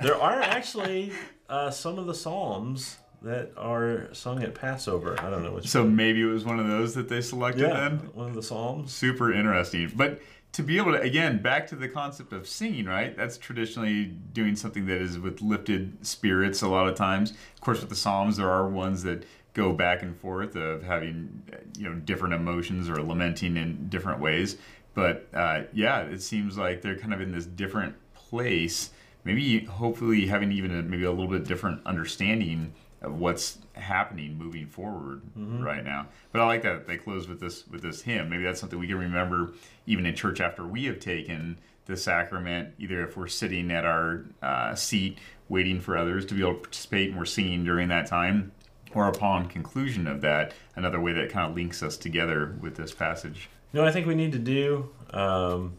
There 0.00 0.20
are 0.20 0.40
actually 0.40 1.12
uh, 1.48 1.70
some 1.70 1.98
of 1.98 2.06
the 2.06 2.14
Psalms 2.14 2.98
that 3.24 3.52
are 3.56 4.08
sung 4.12 4.42
at 4.42 4.54
Passover. 4.54 5.18
I 5.20 5.30
don't 5.30 5.42
know 5.42 5.52
which. 5.52 5.68
So 5.68 5.84
maybe 5.84 6.22
it 6.22 6.26
was 6.26 6.44
one 6.44 6.60
of 6.60 6.68
those 6.68 6.94
that 6.94 7.08
they 7.08 7.20
selected 7.20 7.62
yeah, 7.62 7.88
then? 7.88 7.98
one 8.14 8.28
of 8.28 8.34
the 8.34 8.42
Psalms. 8.42 8.92
Super 8.92 9.32
interesting. 9.32 9.90
But 9.94 10.20
to 10.52 10.62
be 10.62 10.76
able 10.76 10.92
to, 10.92 11.00
again, 11.00 11.42
back 11.42 11.66
to 11.68 11.76
the 11.76 11.88
concept 11.88 12.32
of 12.32 12.46
singing, 12.46 12.84
right? 12.84 13.16
That's 13.16 13.38
traditionally 13.38 14.04
doing 14.04 14.54
something 14.54 14.86
that 14.86 15.00
is 15.00 15.18
with 15.18 15.42
lifted 15.42 16.06
spirits 16.06 16.62
a 16.62 16.68
lot 16.68 16.86
of 16.86 16.94
times. 16.94 17.32
Of 17.54 17.60
course, 17.60 17.80
with 17.80 17.88
the 17.88 17.96
Psalms, 17.96 18.36
there 18.36 18.50
are 18.50 18.68
ones 18.68 19.02
that 19.02 19.24
go 19.54 19.72
back 19.72 20.02
and 20.02 20.16
forth 20.16 20.54
of 20.54 20.82
having, 20.82 21.42
you 21.76 21.88
know, 21.88 21.94
different 21.96 22.34
emotions 22.34 22.88
or 22.88 23.02
lamenting 23.02 23.56
in 23.56 23.88
different 23.88 24.20
ways. 24.20 24.56
But 24.94 25.28
uh, 25.34 25.62
yeah, 25.72 26.02
it 26.02 26.22
seems 26.22 26.56
like 26.56 26.82
they're 26.82 26.98
kind 26.98 27.14
of 27.14 27.20
in 27.20 27.32
this 27.32 27.46
different 27.46 27.96
place. 28.14 28.90
Maybe, 29.24 29.64
hopefully, 29.64 30.26
having 30.26 30.52
even 30.52 30.76
a, 30.76 30.82
maybe 30.82 31.04
a 31.04 31.10
little 31.10 31.26
bit 31.26 31.44
different 31.44 31.84
understanding 31.86 32.74
of 33.04 33.18
what's 33.18 33.58
happening 33.74 34.36
moving 34.38 34.66
forward 34.66 35.22
Mm-hmm. 35.38 35.62
right 35.62 35.84
now. 35.84 36.06
But 36.32 36.40
I 36.40 36.46
like 36.46 36.62
that 36.62 36.86
they 36.86 36.96
close 36.96 37.28
with 37.28 37.40
this 37.40 37.66
with 37.68 37.82
this 37.82 38.02
hymn. 38.02 38.28
Maybe 38.30 38.44
that's 38.44 38.60
something 38.60 38.78
we 38.78 38.86
can 38.86 38.98
remember 38.98 39.52
even 39.86 40.06
in 40.06 40.14
church 40.14 40.40
after 40.40 40.64
we 40.66 40.84
have 40.86 41.00
taken 41.00 41.58
the 41.86 41.96
sacrament. 41.96 42.74
Either 42.78 43.02
if 43.06 43.16
we're 43.16 43.26
sitting 43.26 43.70
at 43.70 43.84
our 43.84 44.24
uh, 44.42 44.74
seat 44.74 45.18
waiting 45.48 45.80
for 45.80 45.96
others 45.96 46.24
to 46.26 46.34
be 46.34 46.40
able 46.40 46.54
to 46.54 46.60
participate 46.60 47.10
and 47.10 47.18
we're 47.18 47.24
singing 47.26 47.64
during 47.64 47.88
that 47.88 48.06
time, 48.06 48.50
or 48.94 49.08
upon 49.08 49.46
conclusion 49.48 50.06
of 50.06 50.20
that, 50.22 50.54
another 50.76 51.00
way 51.00 51.12
that 51.12 51.28
kind 51.30 51.50
of 51.50 51.54
links 51.56 51.82
us 51.82 51.96
together 51.96 52.56
with 52.60 52.76
this 52.76 52.92
passage. 52.92 53.48
You 53.72 53.80
know, 53.80 53.86
I 53.86 53.90
think 53.92 54.06
we 54.06 54.14
need 54.14 54.32
to 54.32 54.38
do. 54.38 54.88
Um, 55.10 55.74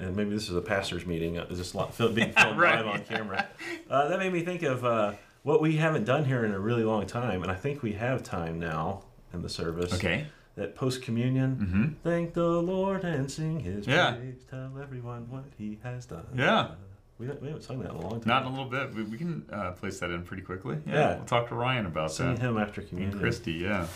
and 0.00 0.16
maybe 0.16 0.30
this 0.30 0.48
is 0.48 0.56
a 0.56 0.60
pastor's 0.60 1.04
meeting. 1.06 1.38
Uh, 1.38 1.46
Is 1.50 1.58
this 1.58 1.72
being 1.72 2.32
filmed 2.32 2.58
Right. 2.58 2.76
live 2.76 2.86
on 2.86 3.04
camera? 3.04 3.46
Uh, 3.90 4.08
that 4.08 4.18
made 4.18 4.32
me 4.32 4.40
think 4.42 4.62
of 4.62 4.84
uh, 4.84 5.12
what 5.48 5.62
we 5.62 5.76
haven't 5.78 6.04
done 6.04 6.26
here 6.26 6.44
in 6.44 6.52
a 6.52 6.58
really 6.60 6.84
long 6.84 7.06
time, 7.06 7.42
and 7.42 7.50
I 7.50 7.54
think 7.54 7.82
we 7.82 7.92
have 7.94 8.22
time 8.22 8.58
now 8.58 9.04
in 9.32 9.40
the 9.40 9.48
service. 9.48 9.94
Okay. 9.94 10.26
That 10.56 10.74
post 10.74 11.00
communion, 11.02 11.56
Mm-hmm. 11.56 11.84
thank 12.04 12.34
the 12.34 12.46
Lord 12.60 13.02
and 13.02 13.30
sing 13.30 13.60
His 13.60 13.86
Yeah. 13.86 14.12
praise. 14.12 14.44
Tell 14.50 14.72
everyone 14.80 15.30
what 15.30 15.44
He 15.56 15.78
has 15.82 16.04
done. 16.04 16.26
Yeah. 16.36 16.72
we, 17.18 17.26
haven't- 17.26 17.40
we 17.42 17.48
haven't 17.48 17.62
sung 17.62 17.78
that 17.80 17.90
in 17.92 17.96
a 17.96 18.00
long 18.00 18.20
time. 18.20 18.26
Not 18.26 18.42
in 18.42 18.48
a 18.48 18.50
little 18.50 18.66
bit. 18.70 18.94
We, 18.94 19.04
we 19.04 19.16
can 19.16 19.46
uh, 19.50 19.70
place 19.72 19.98
that 20.00 20.10
in 20.10 20.22
pretty 20.22 20.42
quickly. 20.42 20.76
Yeah. 20.86 20.92
Yeah. 20.94 21.16
We'll 21.16 21.24
talk 21.24 21.48
to 21.48 21.54
Ryan 21.54 21.86
about 21.86 22.12
sing 22.12 22.34
that. 22.34 22.40
Him 22.40 22.58
after 22.58 22.80
And 22.82 22.90
communion. 22.90 23.18
Christy, 23.18 23.52
yeah. 23.52 23.86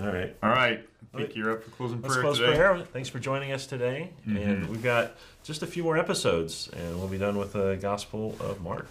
All 0.00 0.06
right. 0.08 0.34
All 0.42 0.50
right. 0.50 0.84
I 1.14 1.16
think 1.18 1.36
you're 1.36 1.52
up 1.52 1.62
for 1.62 1.70
closing 1.70 2.00
Let's 2.02 2.14
prayer 2.14 2.24
close 2.24 2.38
today. 2.38 2.56
prayer. 2.56 2.78
Thanks 2.92 3.08
for 3.08 3.20
joining 3.20 3.52
us 3.52 3.66
today. 3.66 4.10
And 4.26 4.64
Mhm. 4.64 4.68
we've 4.68 4.82
got 4.82 5.12
just 5.44 5.62
a 5.62 5.66
few 5.66 5.82
more 5.84 5.96
episodes, 5.98 6.68
and 6.76 6.98
we'll 6.98 7.08
be 7.08 7.18
done 7.18 7.36
with 7.38 7.52
the 7.52 7.78
Gospel 7.80 8.34
of 8.40 8.60
Mark. 8.62 8.86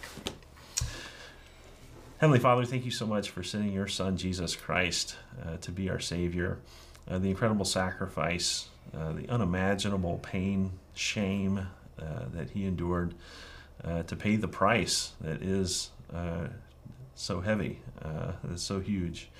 Heavenly 2.21 2.37
Father, 2.37 2.65
thank 2.65 2.85
you 2.85 2.91
so 2.91 3.07
much 3.07 3.31
for 3.31 3.41
sending 3.41 3.73
your 3.73 3.87
Son, 3.87 4.15
Jesus 4.15 4.55
Christ, 4.55 5.15
uh, 5.43 5.57
to 5.57 5.71
be 5.71 5.89
our 5.89 5.99
Savior. 5.99 6.59
Uh, 7.09 7.17
the 7.17 7.31
incredible 7.31 7.65
sacrifice, 7.65 8.67
uh, 8.95 9.13
the 9.13 9.27
unimaginable 9.27 10.19
pain, 10.19 10.73
shame 10.93 11.57
uh, 11.99 12.03
that 12.31 12.51
He 12.51 12.65
endured 12.65 13.15
uh, 13.83 14.03
to 14.03 14.15
pay 14.15 14.35
the 14.35 14.47
price 14.47 15.13
that 15.21 15.41
is 15.41 15.89
uh, 16.13 16.45
so 17.15 17.41
heavy, 17.41 17.79
uh, 18.05 18.33
that's 18.43 18.61
so 18.61 18.79
huge. 18.79 19.31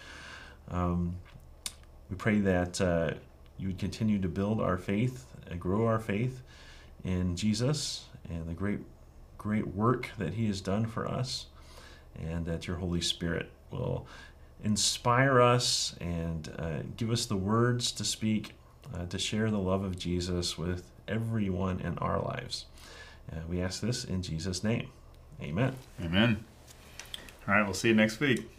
Um, 0.71 1.17
we 2.09 2.15
pray 2.15 2.39
that 2.39 2.79
you 3.59 3.67
would 3.67 3.77
continue 3.77 4.17
to 4.17 4.27
build 4.27 4.59
our 4.59 4.79
faith 4.79 5.27
grow 5.59 5.85
our 5.85 5.99
faith 5.99 6.41
in 7.03 7.35
Jesus 7.35 8.05
and 8.27 8.49
the 8.49 8.55
great, 8.55 8.79
great 9.37 9.67
work 9.67 10.09
that 10.17 10.33
He 10.33 10.47
has 10.47 10.61
done 10.61 10.87
for 10.87 11.07
us, 11.07 11.45
and 12.19 12.45
that 12.45 12.67
your 12.67 12.77
Holy 12.77 13.01
Spirit 13.01 13.49
will 13.71 14.05
inspire 14.63 15.41
us 15.41 15.95
and 15.99 16.53
uh, 16.59 16.79
give 16.97 17.11
us 17.11 17.25
the 17.25 17.35
words 17.35 17.91
to 17.93 18.03
speak 18.03 18.53
uh, 18.93 19.05
to 19.07 19.17
share 19.17 19.49
the 19.49 19.59
love 19.59 19.83
of 19.83 19.97
Jesus 19.97 20.57
with 20.57 20.83
everyone 21.07 21.79
in 21.79 21.97
our 21.99 22.19
lives. 22.19 22.65
Uh, 23.31 23.39
we 23.49 23.61
ask 23.61 23.81
this 23.81 24.03
in 24.03 24.21
Jesus' 24.21 24.63
name. 24.63 24.89
Amen. 25.41 25.75
Amen. 26.03 26.43
All 27.47 27.55
right. 27.55 27.63
We'll 27.63 27.73
see 27.73 27.89
you 27.89 27.95
next 27.95 28.19
week. 28.19 28.49